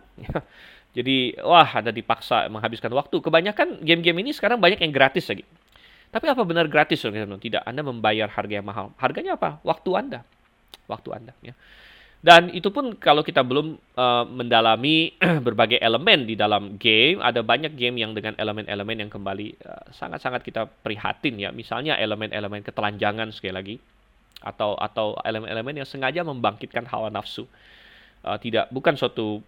[0.98, 3.20] Jadi wah Anda dipaksa menghabiskan waktu.
[3.20, 5.44] Kebanyakan game-game ini sekarang banyak yang gratis lagi.
[6.08, 7.04] Tapi apa benar gratis?
[7.04, 8.96] Tidak, Anda membayar harga yang mahal.
[8.96, 9.60] Harganya apa?
[9.68, 10.20] Waktu Anda.
[10.88, 11.52] Waktu Anda ya.
[12.18, 15.14] Dan itu pun kalau kita belum uh, mendalami
[15.46, 20.42] berbagai elemen di dalam game, ada banyak game yang dengan elemen-elemen yang kembali eh, sangat-sangat
[20.42, 21.54] uh, kita prihatin ya.
[21.54, 23.76] Misalnya elemen-elemen ketelanjangan sekali lagi
[24.42, 27.46] atau atau elemen-elemen yang sengaja membangkitkan hawa nafsu.
[28.26, 29.46] Uh, tidak bukan suatu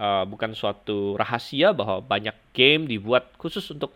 [0.00, 3.92] uh, bukan suatu rahasia bahwa banyak game dibuat khusus untuk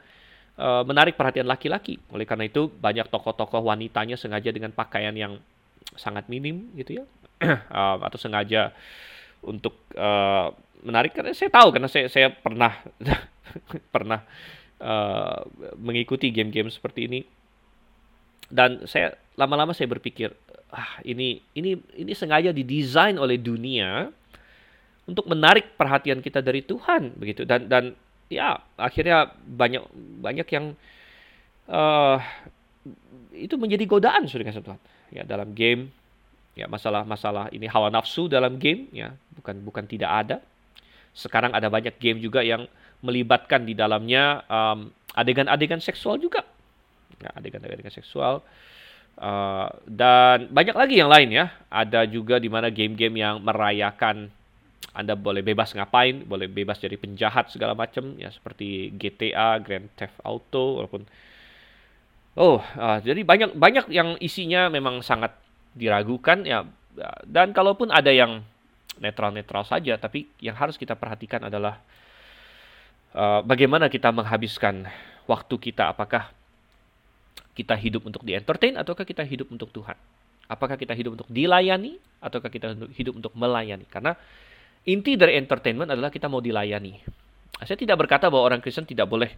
[0.56, 2.00] menarik perhatian laki-laki.
[2.16, 5.36] Oleh karena itu banyak tokoh-tokoh wanitanya sengaja dengan pakaian yang
[5.94, 7.04] sangat minim gitu ya.
[7.70, 8.74] Uh, atau sengaja
[9.44, 10.50] untuk uh,
[10.82, 12.72] menarik karena saya tahu karena saya saya pernah
[13.94, 14.20] pernah
[14.82, 15.46] uh,
[15.78, 17.20] mengikuti game-game seperti ini.
[18.46, 20.30] Dan saya lama-lama saya berpikir
[20.70, 24.10] ah ini ini ini sengaja didesain oleh dunia
[25.06, 27.46] untuk menarik perhatian kita dari Tuhan begitu.
[27.46, 27.94] Dan dan
[28.26, 29.82] ya akhirnya banyak
[30.22, 30.74] banyak yang
[31.70, 32.18] uh,
[33.34, 34.80] itu menjadi godaan sudah Tuhan
[35.12, 35.90] ya dalam game
[36.56, 40.36] ya masalah-masalah ini hawa nafsu dalam game ya bukan bukan tidak ada.
[41.16, 42.68] Sekarang ada banyak game juga yang
[43.00, 46.44] melibatkan di dalamnya um, adegan-adegan seksual juga.
[47.20, 48.44] Ya, adegan-adegan seksual.
[49.16, 51.56] Uh, dan banyak lagi yang lain ya.
[51.72, 54.28] Ada juga di mana game-game yang merayakan
[54.96, 60.16] anda boleh bebas ngapain, boleh bebas jadi penjahat segala macam ya seperti GTA, Grand Theft
[60.24, 61.04] Auto walaupun
[62.36, 65.34] oh uh, jadi banyak banyak yang isinya memang sangat
[65.76, 66.64] diragukan ya.
[67.28, 68.40] Dan kalaupun ada yang
[68.96, 71.76] netral-netral saja tapi yang harus kita perhatikan adalah
[73.12, 74.88] uh, bagaimana kita menghabiskan
[75.28, 75.92] waktu kita.
[75.92, 76.32] Apakah
[77.52, 79.96] kita hidup untuk di entertain ataukah kita hidup untuk Tuhan?
[80.46, 83.84] Apakah kita hidup untuk dilayani ataukah kita hidup untuk melayani?
[83.90, 84.14] Karena
[84.86, 87.02] inti dari entertainment adalah kita mau dilayani.
[87.64, 89.32] Saya tidak berkata bahwa orang Kristen tidak boleh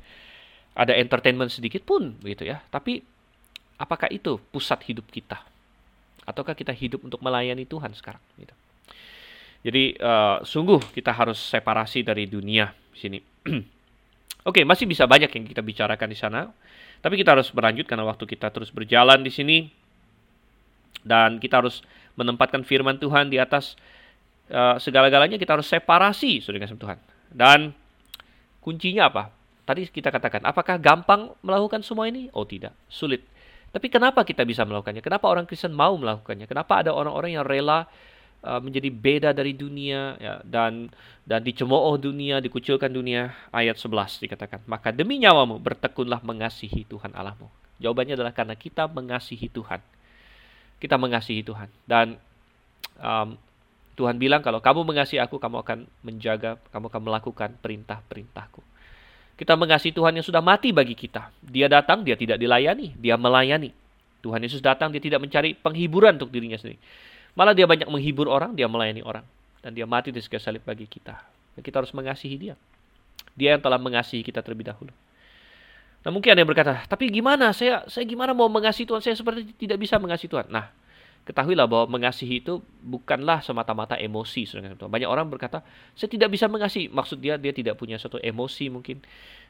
[0.78, 3.02] ada entertainment sedikit pun begitu ya tapi
[3.78, 5.42] apakah itu pusat hidup kita
[6.28, 8.52] ataukah kita hidup untuk melayani Tuhan sekarang gitu.
[9.64, 13.18] Jadi uh, sungguh kita harus separasi dari dunia di sini.
[14.48, 16.46] Oke, okay, masih bisa banyak yang kita bicarakan di sana,
[17.00, 19.58] tapi kita harus berlanjut karena waktu kita terus berjalan di sini
[21.02, 21.82] dan kita harus
[22.14, 23.74] menempatkan firman Tuhan di atas
[24.52, 26.98] uh, segala-galanya kita harus separasi sudah dengan Tuhan.
[27.32, 27.58] Dan
[28.62, 29.37] kuncinya apa?
[29.68, 32.32] Tadi kita katakan, apakah gampang melakukan semua ini?
[32.32, 33.20] Oh tidak, sulit.
[33.68, 35.04] Tapi kenapa kita bisa melakukannya?
[35.04, 36.48] Kenapa orang Kristen mau melakukannya?
[36.48, 37.84] Kenapa ada orang-orang yang rela
[38.40, 40.88] uh, menjadi beda dari dunia ya, dan
[41.28, 43.36] dan dicemooh dunia, dikucilkan dunia?
[43.52, 49.52] Ayat 11 dikatakan, "Maka demi nyawamu bertekunlah mengasihi Tuhan Allahmu." Jawabannya adalah karena kita mengasihi
[49.52, 49.84] Tuhan.
[50.80, 52.16] Kita mengasihi Tuhan dan
[53.04, 53.36] um,
[54.00, 58.62] Tuhan bilang kalau kamu mengasihi aku, kamu akan menjaga, kamu akan melakukan perintah-perintahku.
[59.38, 61.30] Kita mengasihi Tuhan yang sudah mati bagi kita.
[61.38, 63.70] Dia datang, dia tidak dilayani, dia melayani.
[64.18, 66.82] Tuhan Yesus datang, dia tidak mencari penghiburan untuk dirinya sendiri.
[67.38, 69.22] Malah dia banyak menghibur orang, dia melayani orang.
[69.62, 71.22] Dan dia mati di sekitar salib bagi kita.
[71.54, 72.58] Dan kita harus mengasihi dia.
[73.38, 74.90] Dia yang telah mengasihi kita terlebih dahulu.
[76.02, 77.54] Nah mungkin ada yang berkata, tapi gimana?
[77.54, 78.98] Saya saya gimana mau mengasihi Tuhan?
[78.98, 80.50] Saya seperti tidak bisa mengasihi Tuhan.
[80.50, 80.70] Nah,
[81.24, 84.46] ketahuilah bahwa mengasihi itu bukanlah semata-mata emosi.
[84.78, 85.60] Banyak orang berkata,
[85.92, 86.88] saya tidak bisa mengasihi.
[86.88, 89.02] Maksud dia, dia tidak punya suatu emosi mungkin.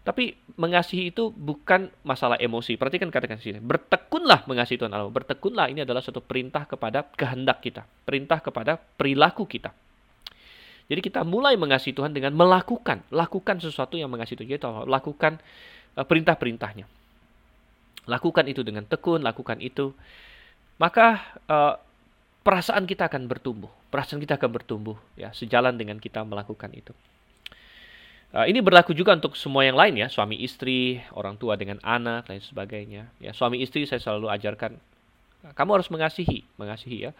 [0.03, 2.81] Tapi mengasihi itu bukan masalah emosi.
[2.81, 3.61] Perhatikan katakan sini.
[3.61, 5.13] Bertekunlah mengasihi Tuhan Allah.
[5.13, 7.85] Bertekunlah ini adalah suatu perintah kepada kehendak kita.
[8.07, 9.75] Perintah kepada perilaku kita.
[10.89, 13.05] Jadi kita mulai mengasihi Tuhan dengan melakukan.
[13.13, 14.49] Lakukan sesuatu yang mengasihi Tuhan.
[14.57, 15.37] Jadi lakukan
[15.95, 16.89] uh, perintah-perintahnya.
[18.09, 19.93] Lakukan itu dengan tekun, lakukan itu
[20.79, 21.21] maka
[21.51, 21.75] uh,
[22.47, 23.71] perasaan kita akan bertumbuh.
[23.91, 26.95] Perasaan kita akan bertumbuh ya sejalan dengan kita melakukan itu.
[28.29, 32.29] Uh, ini berlaku juga untuk semua yang lain ya, suami istri, orang tua dengan anak,
[32.29, 33.09] dan sebagainya.
[33.25, 34.77] Ya, suami istri saya selalu ajarkan,
[35.57, 37.13] kamu harus mengasihi, mengasihi ya.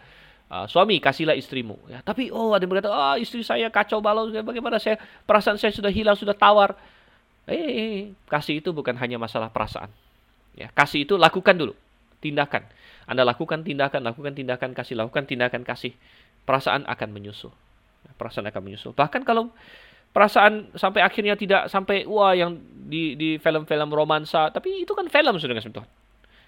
[0.49, 1.81] Uh, suami kasihlah istrimu.
[1.89, 5.73] Ya, tapi oh ada yang berkata, oh istri saya kacau balau, bagaimana saya perasaan saya
[5.73, 6.77] sudah hilang, sudah tawar.
[7.49, 9.89] Eh, kasih itu bukan hanya masalah perasaan.
[10.53, 11.73] Ya, kasih itu lakukan dulu,
[12.21, 12.69] tindakan.
[13.09, 15.97] Anda lakukan tindakan, lakukan tindakan kasih, lakukan tindakan kasih,
[16.45, 17.49] perasaan akan menyusul.
[18.21, 18.93] Perasaan akan menyusul.
[18.93, 19.49] Bahkan kalau
[20.13, 22.57] perasaan sampai akhirnya tidak sampai wah yang
[22.89, 25.89] di di film-film romansa, tapi itu kan film sudah nggak Tuhan.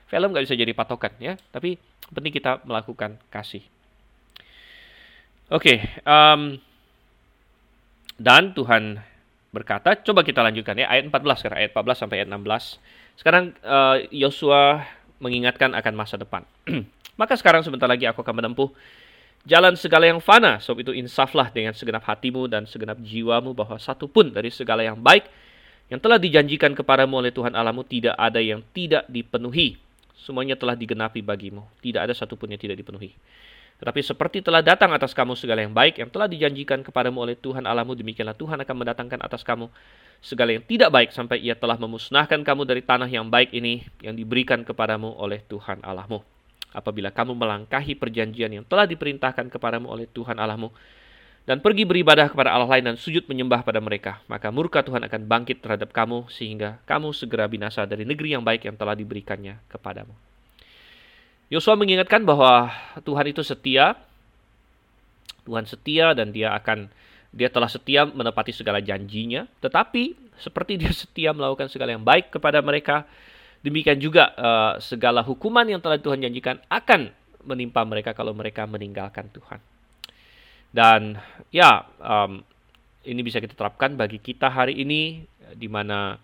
[0.05, 1.81] Film nggak bisa jadi patokan ya, tapi
[2.13, 3.63] penting kita melakukan kasih.
[5.51, 6.55] Oke, okay, um,
[8.15, 9.03] dan Tuhan
[9.51, 13.19] berkata, coba kita lanjutkan ya ayat 14 sekarang ayat 14 sampai ayat 16.
[13.19, 14.87] Sekarang uh, Yosua
[15.21, 16.43] mengingatkan akan masa depan.
[17.21, 18.73] Maka sekarang sebentar lagi aku akan menempuh
[19.45, 20.57] jalan segala yang fana.
[20.57, 24.97] Sebab itu insaflah dengan segenap hatimu dan segenap jiwamu bahwa satu pun dari segala yang
[24.97, 25.29] baik
[25.91, 29.77] yang telah dijanjikan kepadamu oleh Tuhan Allahmu tidak ada yang tidak dipenuhi.
[30.17, 31.65] Semuanya telah digenapi bagimu.
[31.81, 33.13] Tidak ada satu pun yang tidak dipenuhi.
[33.81, 37.65] Tetapi seperti telah datang atas kamu segala yang baik yang telah dijanjikan kepadamu oleh Tuhan
[37.65, 39.73] Allahmu, demikianlah Tuhan akan mendatangkan atas kamu
[40.21, 44.13] segala yang tidak baik sampai ia telah memusnahkan kamu dari tanah yang baik ini yang
[44.13, 46.21] diberikan kepadamu oleh Tuhan Allahmu.
[46.71, 50.69] Apabila kamu melangkahi perjanjian yang telah diperintahkan kepadamu oleh Tuhan Allahmu
[51.49, 55.25] dan pergi beribadah kepada Allah lain dan sujud menyembah pada mereka, maka murka Tuhan akan
[55.25, 60.30] bangkit terhadap kamu sehingga kamu segera binasa dari negeri yang baik yang telah diberikannya kepadamu.
[61.51, 62.71] Yosua mengingatkan bahwa
[63.03, 63.99] Tuhan itu setia.
[65.43, 66.87] Tuhan setia dan dia akan
[67.35, 72.59] dia telah setia menepati segala janjinya, tetapi seperti dia setia melakukan segala yang baik kepada
[72.59, 73.07] mereka,
[73.63, 77.11] demikian juga uh, segala hukuman yang telah Tuhan janjikan akan
[77.47, 79.59] menimpa mereka kalau mereka meninggalkan Tuhan.
[80.71, 81.19] Dan
[81.51, 82.43] ya, um,
[83.03, 85.23] ini bisa kita terapkan bagi kita hari ini,
[85.55, 86.15] di mana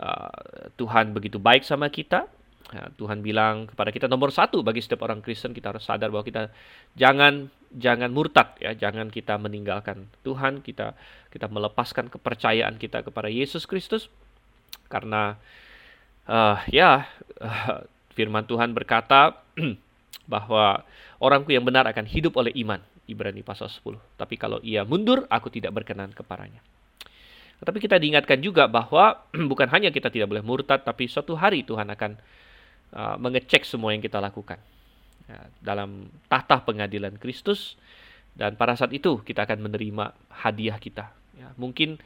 [0.00, 2.28] uh, Tuhan begitu baik sama kita,
[2.72, 6.24] Ya, Tuhan bilang kepada kita nomor satu bagi setiap orang Kristen kita harus sadar bahwa
[6.24, 6.48] kita
[6.96, 10.96] jangan jangan murtad ya, jangan kita meninggalkan Tuhan, kita
[11.28, 14.08] kita melepaskan kepercayaan kita kepada Yesus Kristus
[14.88, 15.36] karena
[16.24, 17.04] uh, ya
[17.44, 17.84] uh,
[18.16, 19.44] firman Tuhan berkata
[20.32, 20.82] bahwa
[21.20, 24.00] orangku yang benar akan hidup oleh iman Ibrani pasal 10.
[24.16, 26.64] Tapi kalau ia mundur, aku tidak berkenan kepadanya.
[27.60, 31.92] Tetapi kita diingatkan juga bahwa bukan hanya kita tidak boleh murtad, tapi suatu hari Tuhan
[31.92, 32.16] akan
[32.94, 34.56] uh, mengecek semua yang kita lakukan
[35.26, 37.74] ya, dalam tahta pengadilan Kristus
[38.34, 41.10] dan pada saat itu kita akan menerima hadiah kita.
[41.34, 41.98] Ya, mungkin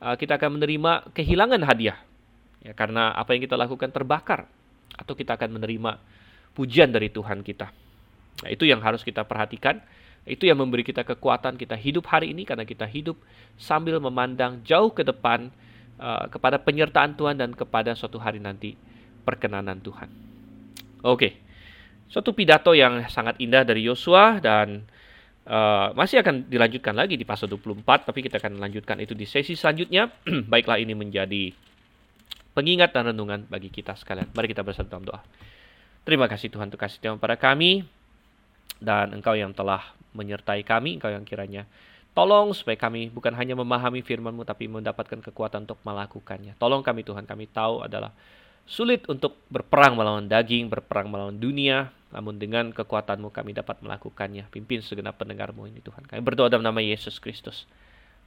[0.00, 2.00] uh, kita akan menerima kehilangan hadiah
[2.64, 4.48] ya, karena apa yang kita lakukan terbakar
[4.96, 6.00] atau kita akan menerima
[6.52, 7.72] pujian dari Tuhan kita.
[8.44, 9.80] Nah, itu yang harus kita perhatikan.
[10.28, 13.16] Itu yang memberi kita kekuatan kita hidup hari ini karena kita hidup
[13.56, 15.48] sambil memandang jauh ke depan
[15.96, 18.76] uh, kepada penyertaan Tuhan dan kepada suatu hari nanti
[19.30, 20.10] perkenanan Tuhan.
[21.06, 21.38] Oke,
[22.10, 24.82] suatu pidato yang sangat indah dari Yosua dan
[25.46, 29.54] uh, masih akan dilanjutkan lagi di pasal 24, tapi kita akan lanjutkan itu di sesi
[29.54, 30.10] selanjutnya.
[30.52, 31.54] Baiklah ini menjadi
[32.52, 34.28] pengingat dan renungan bagi kita sekalian.
[34.34, 35.22] Mari kita bersatu dalam doa.
[36.02, 37.86] Terima kasih Tuhan untuk kasih pada kami
[38.82, 41.70] dan Engkau yang telah menyertai kami, Engkau yang kiranya
[42.10, 46.58] Tolong supaya kami bukan hanya memahami firman-Mu tapi mendapatkan kekuatan untuk melakukannya.
[46.58, 48.10] Tolong kami Tuhan, kami tahu adalah
[48.70, 54.46] Sulit untuk berperang melawan daging, berperang melawan dunia, namun dengan kekuatanmu kami dapat melakukannya.
[54.46, 56.06] Pimpin segenap pendengarmu ini Tuhan.
[56.06, 57.66] Kami berdoa dalam nama Yesus Kristus.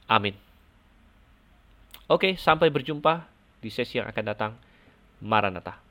[0.03, 0.35] Amin.
[2.11, 3.23] Oke, sampai berjumpa
[3.63, 4.51] di sesi yang akan datang.
[5.23, 5.82] Maranatha.